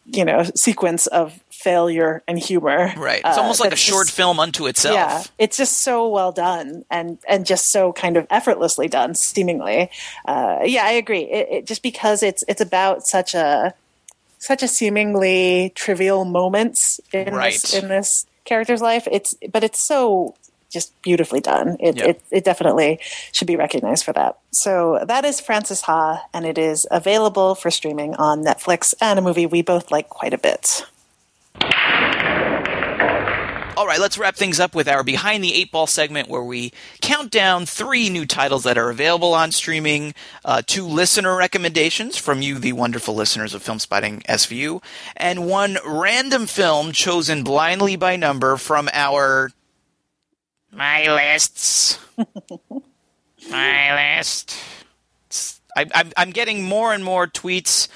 [0.07, 2.93] you know sequence of failure and humor.
[2.97, 3.23] Right.
[3.25, 4.95] It's uh, almost like a short just- film unto itself.
[4.95, 9.91] Yeah, it's just so well done and and just so kind of effortlessly done, seemingly.
[10.27, 11.23] Uh, yeah, I agree.
[11.23, 13.75] It, it, just because it's it's about such a
[14.45, 19.09] such a seemingly trivial moments in this in this character's life.
[19.11, 20.35] It's but it's so
[20.71, 21.77] just beautifully done.
[21.81, 22.09] It, Yeah.
[22.11, 22.99] it it definitely
[23.33, 24.37] should be recognized for that.
[24.51, 29.23] So that is Frances Ha, and it is available for streaming on Netflix and a
[29.23, 30.83] movie we both like quite a bit.
[33.77, 36.73] All right, let's wrap things up with our behind the eight ball segment where we
[37.01, 40.15] count down three new titles that are available on streaming,
[40.45, 44.81] uh, two listener recommendations from you, the wonderful listeners of Filmspotting SVU,
[45.17, 49.51] and one random film chosen blindly by number from our
[50.71, 51.99] my lists.
[53.51, 54.57] my list.
[55.77, 57.89] I, I'm, I'm getting more and more tweets,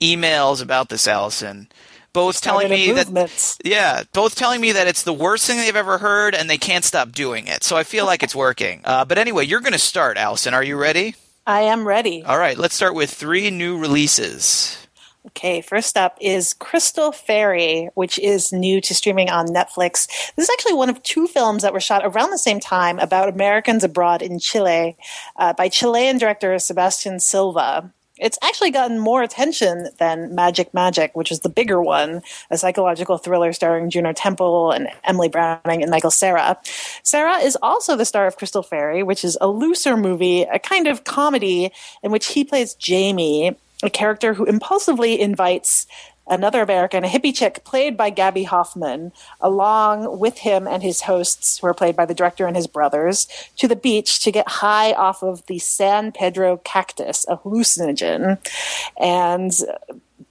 [0.00, 1.68] emails about this, Alison.
[2.16, 5.98] Both telling me that yeah, both telling me that it's the worst thing they've ever
[5.98, 7.62] heard, and they can't stop doing it.
[7.62, 8.80] So I feel like it's working.
[8.86, 10.54] Uh, but anyway, you're going to start, Alison.
[10.54, 11.14] Are you ready?
[11.46, 12.24] I am ready.
[12.24, 14.78] All right, let's start with three new releases.
[15.26, 20.06] Okay, first up is Crystal Fairy, which is new to streaming on Netflix.
[20.36, 23.28] This is actually one of two films that were shot around the same time about
[23.28, 24.96] Americans abroad in Chile
[25.36, 27.92] uh, by Chilean director Sebastian Silva.
[28.18, 33.18] It's actually gotten more attention than Magic Magic, which is the bigger one, a psychological
[33.18, 36.58] thriller starring Juno Temple and Emily Browning and Michael Cera.
[37.02, 40.86] Cera is also the star of Crystal Fairy, which is a looser movie, a kind
[40.86, 41.70] of comedy
[42.02, 45.86] in which he plays Jamie, a character who impulsively invites
[46.28, 51.58] another American, a hippie chick played by Gaby Hoffmann, along with him and his hosts,
[51.58, 54.92] who are played by the director and his brothers, to the beach to get high
[54.92, 58.38] off of the San Pedro cactus, a hallucinogen.
[58.98, 59.52] And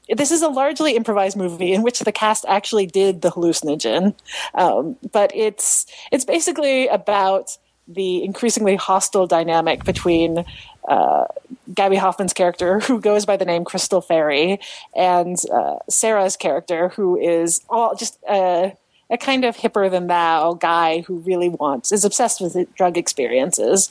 [0.09, 4.13] this is a largely improvised movie in which the cast actually did the hallucinogen,
[4.53, 7.57] um, but it's it's basically about
[7.88, 10.45] the increasingly hostile dynamic between
[10.88, 11.25] uh,
[11.73, 14.59] Gaby Hoffmann's character, who goes by the name Crystal Fairy,
[14.95, 18.73] and uh, Cera's character, who is all just a,
[19.09, 23.89] a kind of hipper than thou guy who really wants is obsessed with drug experiences,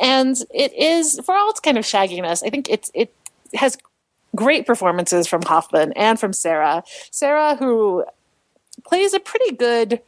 [0.00, 2.44] and it is for all its kind of shagginess.
[2.44, 3.12] I think it's it
[3.54, 3.76] has
[4.36, 6.84] great performances from Hoffmann and from Cera.
[7.10, 8.04] Cera, who
[8.84, 10.00] plays a pretty good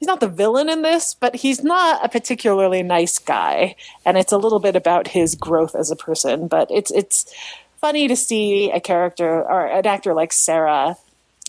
[0.00, 4.32] he's not the villain in this, but he's not a particularly nice guy, and it's
[4.32, 6.48] a little bit about his growth as a person.
[6.48, 7.32] But it's it's
[7.80, 10.96] funny to see a character or an actor like Cera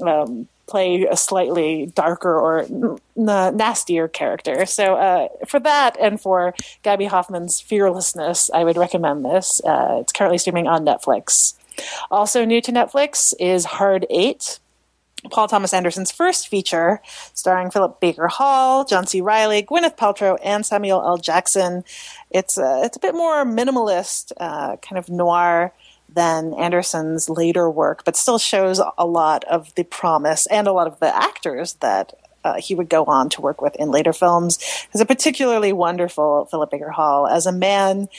[0.01, 4.65] um, play a slightly darker or n- n- nastier character.
[4.65, 9.61] So uh, for that and for Gaby Hoffmann's fearlessness, I would recommend this.
[9.63, 11.55] Uh, it's currently streaming on Netflix.
[12.09, 14.59] Also new to Netflix is Hard Eight.
[15.29, 17.01] Paul Thomas Anderson's first feature,
[17.33, 19.21] starring Philip Baker Hall, John C.
[19.21, 21.17] Reilly, Gwyneth Paltrow, and Samuel L.
[21.17, 21.83] Jackson.
[22.29, 25.73] It's a, it's a bit more minimalist, uh, kind of noir
[26.13, 30.87] than Anderson's later work, but still shows a lot of the promise and a lot
[30.87, 32.13] of the actors that
[32.43, 34.57] uh, he would go on to work with in later films.
[34.91, 38.09] There's a particularly wonderful Philip Baker Hall as a man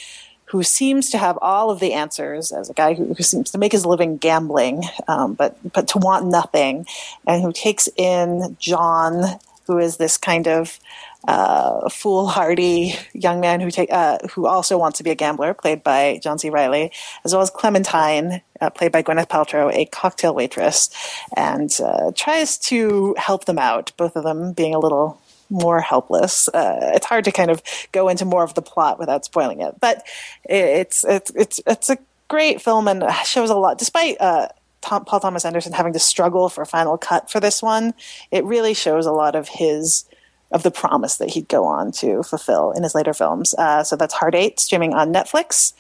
[0.53, 3.57] who seems to have all of the answers as a guy who, who seems to
[3.57, 6.87] make his living gambling, um, but but to want nothing,
[7.27, 10.79] and who takes in John, who is this kind of
[11.27, 15.83] uh, foolhardy young man who take uh, who also wants to be a gambler, played
[15.83, 16.51] by John C.
[16.51, 16.93] Reilly,
[17.25, 20.91] as well as Clementine, uh, played by Gwyneth Paltrow, a cocktail waitress,
[21.35, 23.93] and uh, tries to help them out.
[23.97, 25.19] Both of them being a little
[25.53, 26.49] more helpless.
[26.49, 29.75] Uh, it's hard to kind of go into more of the plot without spoiling it,
[29.81, 30.05] but
[30.45, 31.99] it's it's it's it's a
[32.29, 33.79] great film and shows a lot.
[33.79, 34.49] Despite uh,
[34.81, 37.95] Tom, Paul Thomas Anderson having to struggle for a final cut for this one,
[38.31, 40.05] it really shows a lot of his
[40.51, 43.55] of the promise that he'd go on to fulfill in his later films.
[43.55, 45.73] Uh, so that's Hard Eight, streaming on Netflix.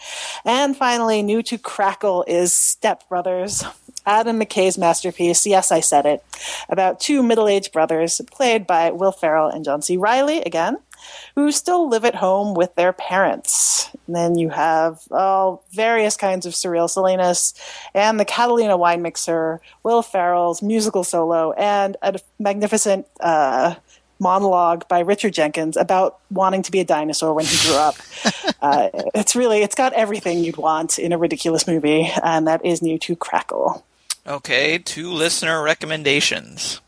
[0.45, 3.64] And finally, new to Crackle is Step Brothers.
[4.05, 6.25] Adam McKay's masterpiece, yes, I said it,
[6.69, 9.97] about two middle aged brothers, played by Will Ferrell and John C.
[9.97, 10.79] Reilly again,
[11.35, 13.91] who still live at home with their parents.
[14.07, 17.55] And then you have all various kinds of surreal silliness,
[17.95, 23.77] and the Catalina wine mixer, Will Ferrell's musical solo, and a magnificent uh,
[24.19, 27.97] monologue by Richard Jenkins about wanting to be a dinosaur when he grew up.
[28.63, 32.83] uh, it's really, it's got everything you'd want in a ridiculous movie, and that is
[32.83, 33.85] new to Crackle.
[34.25, 36.81] Okay, two listener recommendations.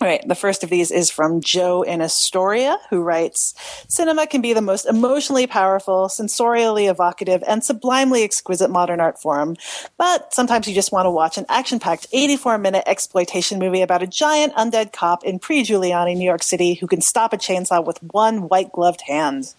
[0.00, 3.54] All right, the first of these is from Joe in Astoria, who writes
[3.86, 9.56] Cinema can be the most emotionally powerful, sensorially evocative, and sublimely exquisite modern art form.
[9.98, 14.02] But sometimes you just want to watch an action packed 84 minute exploitation movie about
[14.02, 17.84] a giant undead cop in pre Giuliani New York City who can stop a chainsaw
[17.84, 19.52] with one white gloved hand.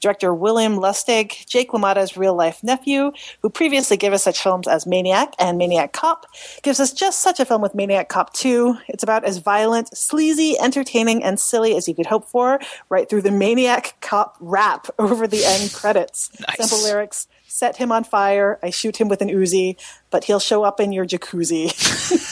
[0.00, 3.12] Director William Lustig, Jake LaMotta's real life nephew,
[3.42, 6.26] who previously gave us such films as Maniac and Maniac Cop,
[6.62, 8.78] gives us just such a film with Maniac Cop 2.
[8.88, 13.22] It's about as violent, sleazy, entertaining, and silly as you could hope for, right through
[13.22, 16.30] the Maniac Cop rap over the end credits.
[16.44, 16.68] Nice.
[16.68, 19.76] Simple lyrics set him on fire, I shoot him with an Uzi,
[20.10, 21.70] but he'll show up in your jacuzzi.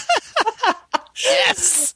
[1.23, 1.95] yes.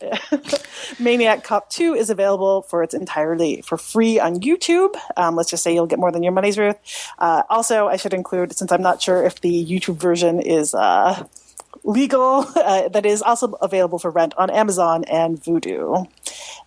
[0.98, 4.94] Maniac Cop 2 is available for its entirely for free on YouTube.
[5.16, 6.78] Um, let's just say you'll get more than your money's worth.
[7.18, 11.26] Uh, also, I should include, since I'm not sure if the YouTube version is uh,
[11.84, 16.06] legal, uh, that is also available for rent on Amazon and Vudu.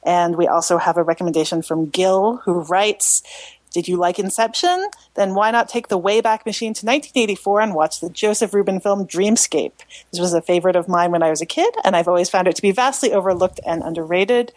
[0.04, 3.24] And we also have a recommendation from Gil, who writes.
[3.72, 4.88] Did you like Inception?
[5.14, 9.06] Then why not take the Wayback Machine to 1984 and watch the Joseph Ruben film
[9.06, 9.74] Dreamscape?
[10.12, 12.48] This was a favorite of mine when I was a kid, and I've always found
[12.48, 14.54] it to be vastly overlooked and underrated.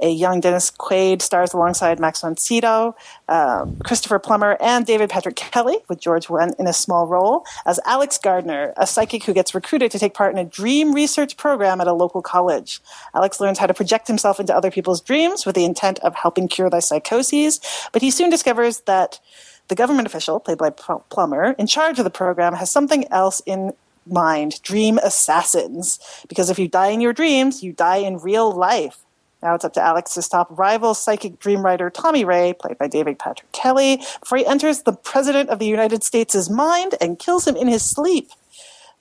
[0.00, 2.94] A young Dennis Quaid stars alongside Max von Sydow,
[3.28, 7.80] um, Christopher Plummer, and David Patrick Kelly, with George Wendt in a small role, as
[7.84, 11.80] Alex Gardner, a psychic who gets recruited to take part in a dream research program
[11.80, 12.80] at a local college.
[13.14, 16.46] Alex learns how to project himself into other people's dreams with the intent of helping
[16.48, 17.60] cure their psychoses,
[17.92, 19.20] but he soon discovers that
[19.68, 23.40] the government official, played by Pl- Plummer, in charge of the program, has something else
[23.46, 23.72] in
[24.06, 25.98] mind dream assassins.
[26.28, 28.98] Because if you die in your dreams, you die in real life.
[29.42, 32.88] Now it's up to Alex to stop rival psychic dream writer Tommy Ray, played by
[32.88, 37.46] David Patrick Kelly, before he enters the President of the United States' mind and kills
[37.46, 38.30] him in his sleep.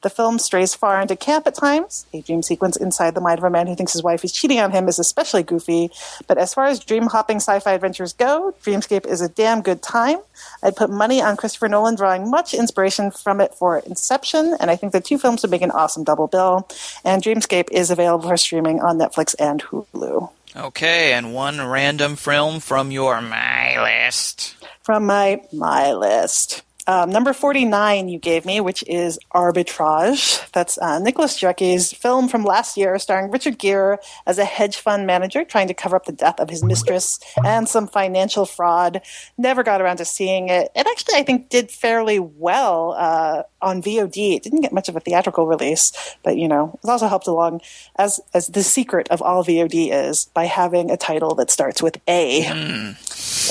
[0.04, 2.06] The film strays far into camp at times.
[2.14, 4.60] A dream sequence inside the mind of a man who thinks his wife is cheating
[4.60, 5.92] on him is especially goofy.
[6.28, 9.82] But as far as dream hopping sci fi adventures go, Dreamscape is a damn good
[9.82, 10.18] time.
[10.62, 14.76] I'd put money on Christopher Nolan drawing much inspiration from it for Inception, and I
[14.76, 16.68] think the two films would make an awesome double bill.
[17.06, 20.30] And Dreamscape is available for streaming on Netflix and Hulu.
[20.56, 24.56] Okay, and one random film from your my list.
[24.84, 26.62] From my my list.
[26.86, 30.50] Um, number 49 you gave me, which is Arbitrage.
[30.52, 35.08] That's uh, Nicholas Jarecki's film from last year starring Richard Gere as a hedge fund
[35.08, 39.02] manager trying to cover up the death of his mistress and some financial fraud.
[39.38, 40.72] Never got around to seeing it.
[40.76, 44.36] It actually, I think, did fairly well uh, on VOD.
[44.36, 45.92] It didn't get much of a theatrical release,
[46.24, 47.62] but, you know, it also helped along,
[47.98, 52.00] as, as the secret of all VOD is, by having a title that starts with
[52.08, 52.96] A.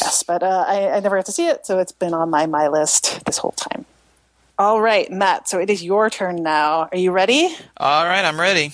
[0.01, 2.47] Yes, but uh, I, I never got to see it, so it's been on my
[2.47, 3.85] my list this whole time.
[4.59, 5.49] All right, Matt.
[5.49, 6.89] So it is your turn now.
[6.93, 7.55] Are you ready?
[7.77, 8.73] All right, I'm ready.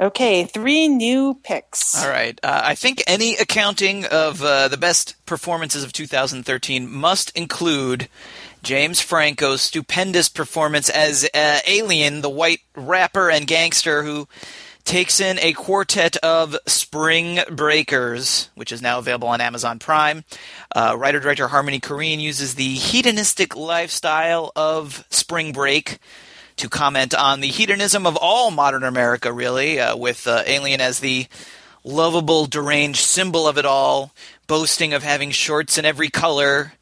[0.00, 2.02] Okay, three new picks.
[2.02, 2.38] All right.
[2.42, 8.08] Uh, I think any accounting of uh, the best performances of 2013 must include
[8.64, 14.26] James Franco's stupendous performance as uh, Alien, the white rapper and gangster who
[14.84, 20.24] takes in a quartet of Spring Breakers, which is now available on Amazon Prime.
[20.74, 25.98] Uh, Writer director Harmony Korine uses the hedonistic lifestyle of Spring Break
[26.56, 31.00] to comment on the hedonism of all modern America, really, uh, with uh, Alien as
[31.00, 31.26] the
[31.82, 34.12] lovable, deranged symbol of it all,
[34.46, 36.74] boasting of having shorts in every color,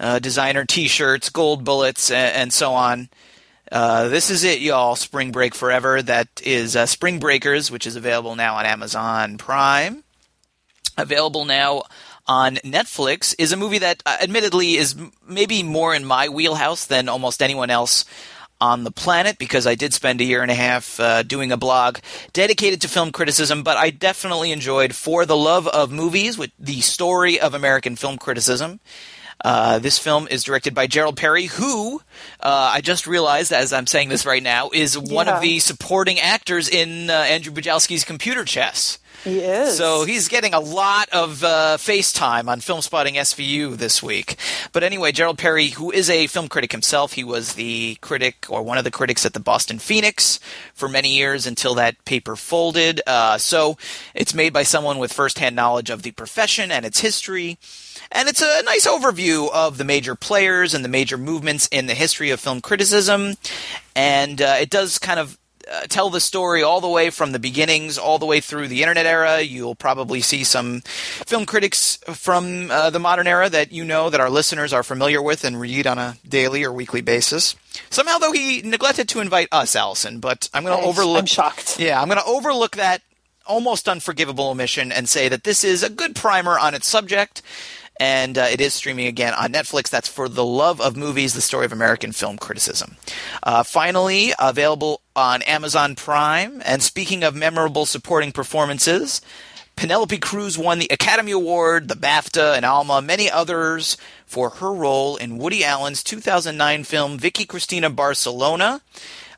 [0.00, 3.08] uh, designer t shirts, gold bullets, and, and so on.
[3.70, 4.96] Uh, this is it, y'all.
[4.96, 6.00] Spring Break Forever.
[6.02, 10.04] That is uh, Spring Breakers, which is available now on Amazon Prime.
[10.96, 11.82] Available now
[12.26, 16.86] on Netflix is a movie that, uh, admittedly, is m- maybe more in my wheelhouse
[16.86, 18.04] than almost anyone else
[18.60, 21.56] on the planet because I did spend a year and a half uh, doing a
[21.56, 21.98] blog
[22.32, 26.80] dedicated to film criticism, but I definitely enjoyed For the Love of Movies, with the
[26.80, 28.80] story of American film criticism.
[29.44, 32.00] Uh, this film is directed by Gerald Peary, who
[32.40, 36.18] uh, I just realized as I'm saying this right now is one of the supporting
[36.18, 38.98] actors in uh, Andrew Bujalski's Computer Chess.
[39.24, 39.76] He is.
[39.76, 44.36] So he's getting a lot of uh, FaceTime on Filmspotting SVU this week.
[44.72, 48.62] But anyway, Gerald Peary, who is a film critic himself, he was the critic or
[48.62, 50.38] one of the critics at the Boston Phoenix
[50.72, 53.00] for many years until that paper folded.
[53.06, 53.76] Uh, so
[54.14, 57.58] it's made by someone with firsthand knowledge of the profession and its history.
[58.10, 61.94] And it's a nice overview of the major players and the major movements in the
[61.94, 63.34] history of film criticism.
[63.94, 65.38] And uh, it does kind of
[65.70, 68.82] uh, tell the story all the way from the beginnings all the way through the
[68.82, 69.40] internet era.
[69.40, 74.20] You'll probably see some film critics from uh, the modern era that you know that
[74.20, 77.54] our listeners are familiar with and read on a daily or weekly basis.
[77.90, 80.20] Somehow, though, he neglected to invite us, Alison.
[80.20, 81.20] But I'm going to overlook.
[81.20, 81.78] I'm shocked.
[81.78, 83.02] Yeah, I'm going to overlook that
[83.46, 87.42] almost unforgivable omission and say that this is a good primer on its subject
[87.98, 89.90] and uh, it is streaming again on Netflix.
[89.90, 92.96] That's for the love of movies, the story of American film criticism.
[93.42, 96.62] Uh, finally, available on Amazon Prime.
[96.64, 99.20] And speaking of memorable supporting performances,
[99.78, 103.96] Penelope Cruz won the Academy Award, the BAFTA, and ALMA, many others
[104.26, 108.80] for her role in Woody Allen's 2009 film Vicky Cristina Barcelona.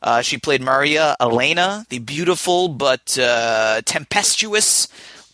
[0.03, 4.89] Uh, she played Maria Elena, the beautiful but uh, tempestuous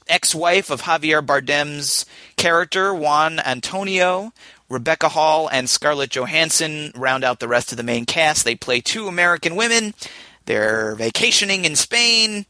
[0.09, 2.05] ex-wife of Javier Bardem's
[2.37, 4.33] character Juan Antonio.
[4.69, 8.45] Rebecca Hall and Scarlett Johansson round out the rest of the main cast.
[8.45, 9.95] They play two American women.
[10.47, 12.47] They're vacationing in Spain.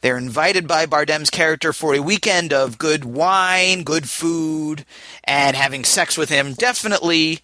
[0.00, 4.84] They're invited by Bardem's character for a weekend of good wine, good food,
[5.24, 6.54] and having sex with him.
[6.54, 7.40] Definitely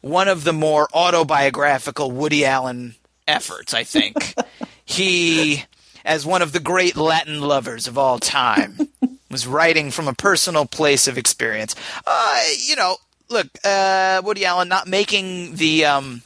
[0.00, 2.94] one of the more autobiographical Woody Allen
[3.28, 4.34] efforts, I think.
[4.84, 5.64] he,
[6.04, 8.88] as one of the great Latin lovers of all time,
[9.30, 11.74] was writing from a personal place of experience.
[12.06, 12.96] Uh, you know,
[13.28, 16.22] look, uh, Woody Allen not making the um,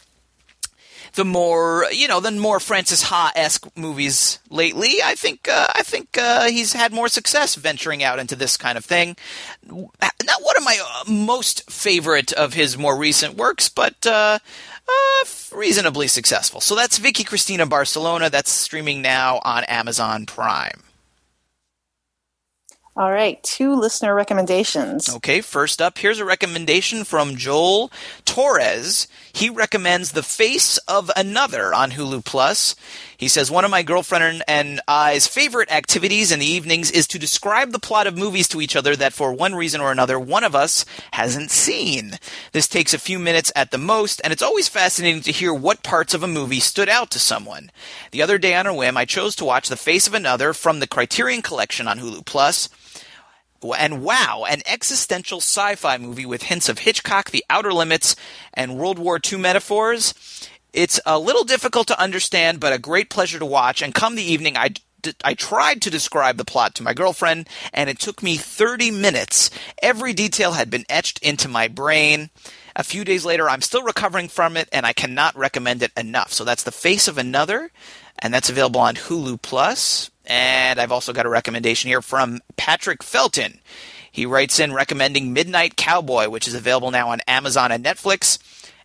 [1.14, 5.02] the more you know, the more Frances Ha esque movies lately.
[5.04, 8.76] I think uh, I think uh, he's had more success venturing out into this kind
[8.76, 9.16] of thing.
[9.68, 14.06] Not one of my uh, most favorite of his more recent works, but.
[14.06, 14.38] Uh,
[14.86, 16.60] uh, reasonably successful.
[16.60, 18.28] So that's Vicky Cristina Barcelona.
[18.28, 20.82] That's streaming now on Amazon Prime.
[22.96, 25.12] All right, two listener recommendations.
[25.16, 27.90] Okay, first up, here's a recommendation from Joel
[28.24, 29.08] Torres.
[29.32, 32.76] He recommends The Face of Another on Hulu Plus.
[33.16, 37.18] He says, One of my girlfriend and I's favorite activities in the evenings is to
[37.18, 40.44] describe the plot of movies to each other that for one reason or another one
[40.44, 40.84] of us
[41.14, 42.12] hasn't seen.
[42.52, 45.82] This takes a few minutes at the most, and it's always fascinating to hear what
[45.82, 47.72] parts of a movie stood out to someone.
[48.12, 50.78] The other day on a whim, I chose to watch The Face of Another from
[50.78, 52.68] the Criterion Collection on Hulu Plus.
[53.72, 58.16] And wow, an existential sci fi movie with hints of Hitchcock, The Outer Limits,
[58.52, 60.12] and World War II metaphors.
[60.74, 63.80] It's a little difficult to understand, but a great pleasure to watch.
[63.80, 64.70] And come the evening, I,
[65.22, 69.50] I tried to describe the plot to my girlfriend, and it took me 30 minutes.
[69.80, 72.30] Every detail had been etched into my brain.
[72.74, 76.32] A few days later, I'm still recovering from it, and I cannot recommend it enough.
[76.32, 77.70] So that's The Face of Another,
[78.18, 80.10] and that's available on Hulu Plus.
[80.26, 83.60] And I've also got a recommendation here from Patrick Felton.
[84.10, 88.38] He writes in recommending Midnight Cowboy, which is available now on Amazon and Netflix.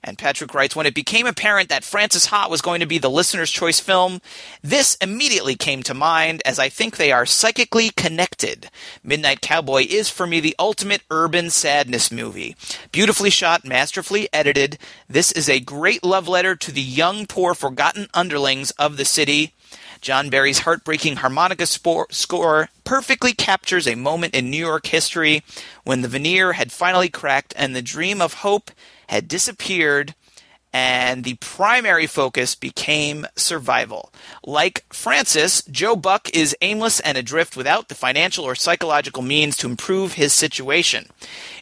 [0.03, 3.09] And Patrick writes, when it became apparent that Frances Ha was going to be the
[3.09, 4.21] listener's choice film,
[4.63, 8.69] this immediately came to mind as I think they are psychically connected.
[9.03, 12.55] Midnight Cowboy is for me the ultimate urban sadness movie.
[12.93, 14.77] Beautifully shot, masterfully edited,
[15.09, 19.53] this is a great love letter to the young, poor, forgotten underlings of the city.
[20.01, 25.43] John Barry's heartbreaking harmonica score perfectly captures a moment in New York history
[25.83, 28.71] when the veneer had finally cracked and the dream of hope
[29.07, 30.15] had disappeared
[30.71, 34.11] and the primary focus became survival.
[34.43, 39.67] Like Frances, Joe Buck is aimless and adrift without the financial or psychological means to
[39.67, 41.07] improve his situation.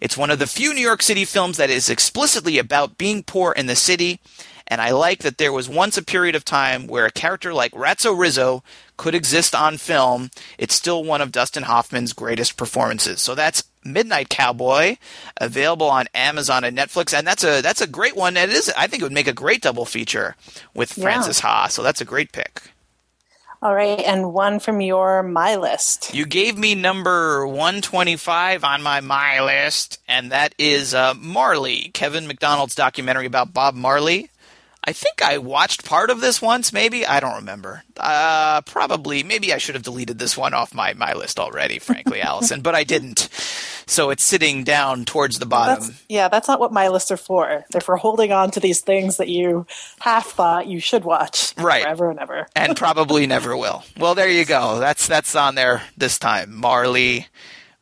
[0.01, 3.53] It's one of the few New York City films that is explicitly about being poor
[3.53, 4.19] in the city
[4.67, 7.71] and I like that there was once a period of time where a character like
[7.71, 8.63] Ratso Rizzo
[8.97, 10.29] could exist on film.
[10.57, 13.21] It's still one of Dustin Hoffman's greatest performances.
[13.21, 14.97] So that's Midnight Cowboy,
[15.39, 18.35] available on Amazon and Netflix, and that's a that's a great one.
[18.35, 20.35] It is, I think, it would make a great double feature
[20.73, 21.03] with Yeah.
[21.03, 21.67] Frances Ha.
[21.67, 22.63] So that's a great pick.
[23.59, 26.13] All right, and one from your my list.
[26.13, 32.27] You gave me number 125 on my my list, and that is uh, Marley, Kevin
[32.27, 34.29] Macdonald's documentary about Bob Marley.
[34.87, 37.05] I think I watched part of this once, maybe.
[37.05, 37.83] I don't remember.
[37.97, 42.21] Uh, probably, maybe I should have deleted this one off my, my list already, frankly,
[42.23, 43.27] Alison, but I didn't.
[43.85, 45.83] So it's sitting down towards the bottom.
[45.87, 47.65] That's, yeah, that's not what my lists are for.
[47.69, 49.65] They're for holding on to these things that you
[49.99, 51.83] half thought you should watch Right.
[51.83, 52.47] forever and ever.
[52.55, 53.83] and probably never will.
[53.97, 54.79] Well, there you go.
[54.79, 56.55] That's that's on there this time.
[56.55, 57.27] Marley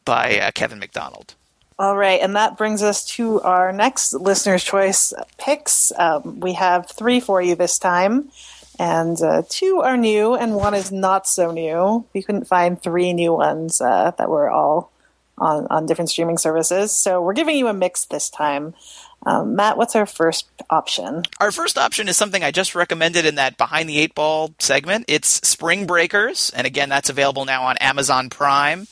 [0.05, 1.35] by uh, Kevin Macdonald.
[1.77, 5.91] All right, and that brings us to our next listener's choice picks.
[5.97, 8.31] Um, we have three for you this time,
[8.79, 12.05] and uh, two are new, and one is not so new.
[12.13, 14.93] We couldn't find three new ones uh, that were all
[15.37, 18.73] on, on different streaming services, so we're giving you a mix this time.
[19.25, 21.23] Um, Matt, what's our first option?
[21.41, 25.05] Our first option is something I just recommended in that behind the eight ball segment.
[25.09, 28.87] It's Spring Breakers, and again, that's available now on Amazon Prime.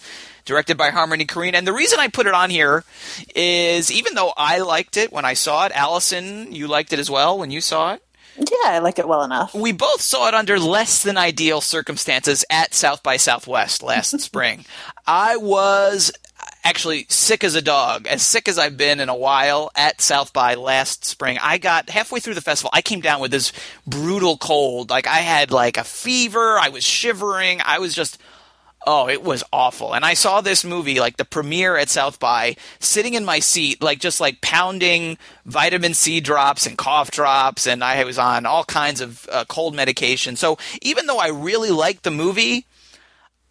[0.46, 1.54] Directed by Harmony Korine.
[1.54, 2.84] And the reason I put it on here
[3.36, 7.10] is even though I liked it when I saw it, Alison, you liked it as
[7.10, 8.04] well when you saw it.
[8.38, 9.54] Yeah, I liked it well enough.
[9.54, 14.66] We both saw it under less than ideal circumstances at South by Southwest last spring.
[15.06, 16.12] I was
[16.64, 20.34] actually sick as a dog, as sick as I've been in a while at South
[20.34, 21.38] by last spring.
[21.42, 23.52] I got halfway through the festival, I came down with this
[23.86, 24.90] brutal cold.
[24.90, 28.20] Like I had like a fever, I was shivering, I was just
[28.86, 29.94] Oh, it was awful.
[29.96, 33.82] And I saw this movie, like the premiere at South by, sitting in my seat,
[33.82, 38.66] like just like pounding vitamin C drops and cough drops, and I was on all
[38.66, 40.36] kinds of uh, cold medication.
[40.36, 42.66] So even though I really liked the movie,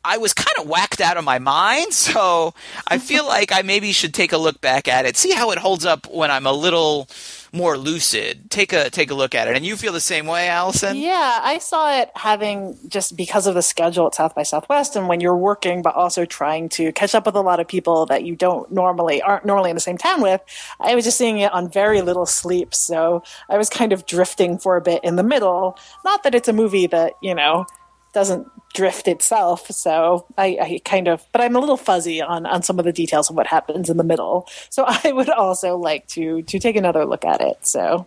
[0.05, 1.93] I was kind of whacked out of my mind.
[2.13, 2.53] So
[2.89, 5.59] I feel like I maybe should take a look back at it, see how it
[5.59, 7.09] holds up when I'm a little
[7.53, 8.51] more lucid.
[8.51, 9.57] Take a take a look at it.
[9.57, 10.97] And you feel the same way, Alison?
[10.97, 15.07] Yeah, I saw it having just because of the schedule at South by Southwest and
[15.07, 18.25] when you're working but also trying to catch up with a lot of people that
[18.25, 20.41] you don't normally aren't normally in the same town with.
[20.81, 24.59] I was just seeing it on very little sleep, so I was kind of drifting
[24.59, 25.79] for a bit in the middle.
[26.05, 27.67] Not that it's a movie that, you know,
[28.13, 29.71] doesn't drift itself.
[29.71, 32.93] So I, I, kind of, but I'm a little fuzzy on on some of the
[32.93, 34.49] details of what happens in the middle.
[34.71, 37.67] So I would also like to to take another look at it.
[37.67, 38.07] So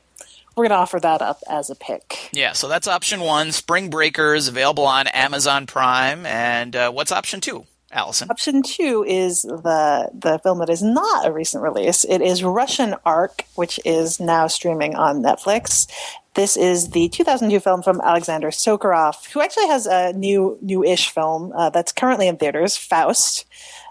[0.56, 2.30] we're going to offer that up as a pick.
[2.32, 3.52] Yeah, so that's option one.
[3.52, 6.26] Spring Breakers available on Amazon Prime.
[6.26, 7.66] And uh, what's option two?
[7.92, 8.30] Alison.
[8.30, 12.04] Option two is the the film that is not a recent release.
[12.04, 15.88] It is Russian Ark, which is now streaming on Netflix.
[16.36, 21.54] This is the 2002 film from Alexander Sokurov, who actually has a new new-ish film
[21.56, 23.46] uh, that's currently in theaters, Faust.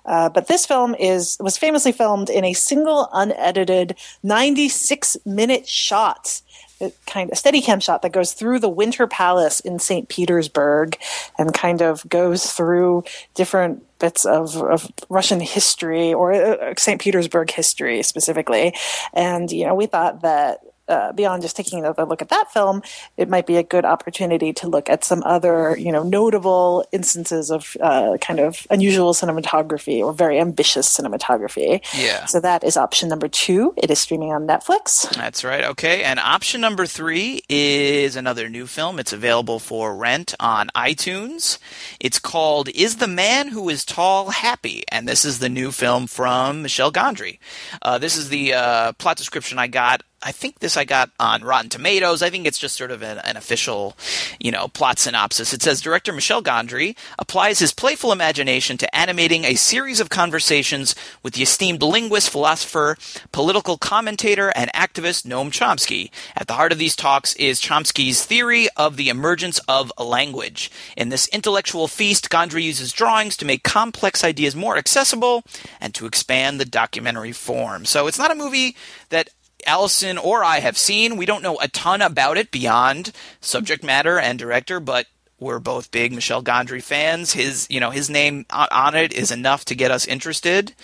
[0.04, 6.42] Uh, but this film is was famously filmed in a single unedited 96 minute shot
[6.80, 10.08] it kind of steady cam shot that goes through the Winter Palace in St.
[10.08, 10.98] Petersburg
[11.38, 13.04] and kind of goes through
[13.34, 17.00] different bits of, of Russian history or uh, St.
[17.00, 18.74] Petersburg history specifically.
[19.12, 22.82] And, you know, we thought that uh, beyond just taking another look at that film,
[23.16, 27.50] it might be a good opportunity to look at some other, you know, notable instances
[27.50, 31.80] of uh, kind of unusual cinematography or very ambitious cinematography.
[31.94, 32.26] Yeah.
[32.26, 33.74] So that is option number two.
[33.76, 35.08] It is streaming on Netflix.
[35.14, 35.64] That's right.
[35.64, 36.02] Okay.
[36.02, 38.98] And option number three is another new film.
[38.98, 41.58] It's available for rent on iTunes.
[42.00, 44.84] It's called Is the Man Who Is Tall Happy?
[44.88, 47.38] And this is the new film from Michel Gondry.
[47.82, 51.44] Uh, this is the uh, plot description I got I think this I got on
[51.44, 52.22] Rotten Tomatoes.
[52.22, 53.94] I think it's just sort of an, an, official,
[54.40, 55.52] you know, plot synopsis.
[55.52, 60.94] It says director Michel Gondry applies his playful imagination to animating a series of conversations
[61.22, 62.96] with the esteemed linguist, philosopher,
[63.32, 66.10] political commentator, and activist Noam Chomsky.
[66.34, 70.70] At the heart of these talks is Chomsky's theory of the emergence of language.
[70.96, 75.44] In this intellectual feast, Gondry uses drawings to make complex ideas more accessible
[75.82, 77.84] and to expand the documentary form.
[77.84, 78.74] So it's not a movie
[79.10, 79.28] that
[79.66, 81.16] Alison or I have seen.
[81.16, 85.06] We don't know a ton about it beyond subject matter and director, but
[85.38, 87.32] we're both big Michel Gondry fans.
[87.32, 90.74] His, you know, his name on it is enough to get us interested.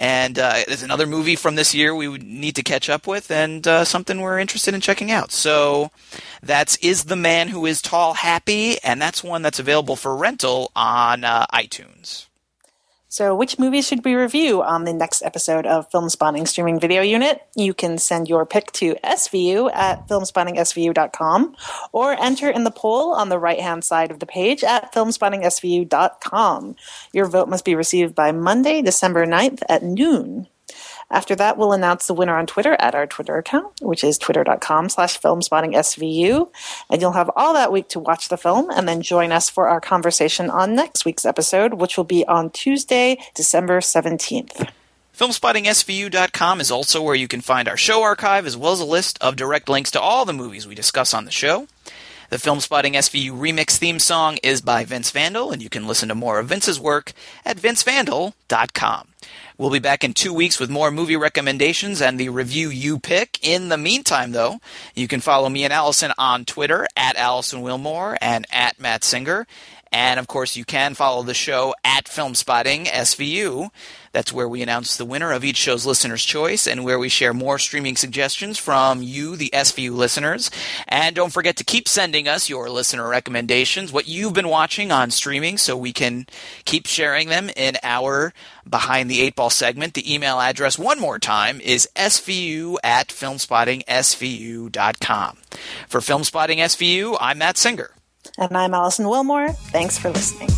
[0.00, 3.30] And uh, there's another movie from this year we would need to catch up with,
[3.30, 5.30] and uh, something we're interested in checking out.
[5.30, 5.92] So
[6.42, 10.72] that's "Is the Man Who Is Tall Happy?" and that's one that's available for rental
[10.74, 12.26] on uh, iTunes.
[13.14, 17.40] So, which movies should we review on the next episode of Filmspotting Streaming Video Unit?
[17.54, 21.54] You can send your pick to SVU at filmspottingsvu.com
[21.92, 26.74] or enter in the poll on the right hand side of the page at filmspottingsvu.com.
[27.12, 30.48] Your vote must be received by Monday, December 9th at noon.
[31.14, 34.88] After that, we'll announce the winner on Twitter at our Twitter account, which is twitter.com
[34.88, 36.50] slash filmspottingsvu.
[36.90, 39.68] And you'll have all that week to watch the film and then join us for
[39.68, 44.68] our conversation on next week's episode, which will be on Tuesday, December 17th.
[45.16, 49.16] FilmspottingSVU.com is also where you can find our show archive as well as a list
[49.20, 51.68] of direct links to all the movies we discuss on the show.
[52.30, 56.16] The Filmspotting SVU remix theme song is by Vince Vandal, and you can listen to
[56.16, 57.12] more of Vince's work
[57.44, 59.13] at vincevandal.com.
[59.56, 63.38] We'll be back in two weeks with more movie recommendations and the review you pick.
[63.40, 64.58] In the meantime, though,
[64.96, 69.46] you can follow me and Alison on Twitter at Alison Willmore and at Matt Singer.
[69.92, 73.70] And of course, you can follow the show at Filmspotting SVU.
[74.14, 77.34] That's where we announce the winner of each show's listener's choice and where we share
[77.34, 80.52] more streaming suggestions from you, the SVU listeners.
[80.86, 85.10] And don't forget to keep sending us your listener recommendations, what you've been watching on
[85.10, 86.26] streaming, so we can
[86.64, 88.32] keep sharing them in our
[88.68, 89.94] Behind the Eight Ball segment.
[89.94, 95.38] The email address, one more time, is svu at filmspottingsvu.com.
[95.88, 97.90] For Filmspotting SVU, I'm Matt Singer.
[98.38, 99.56] And I'm Alison Willmore.
[99.70, 100.50] Thanks for listening.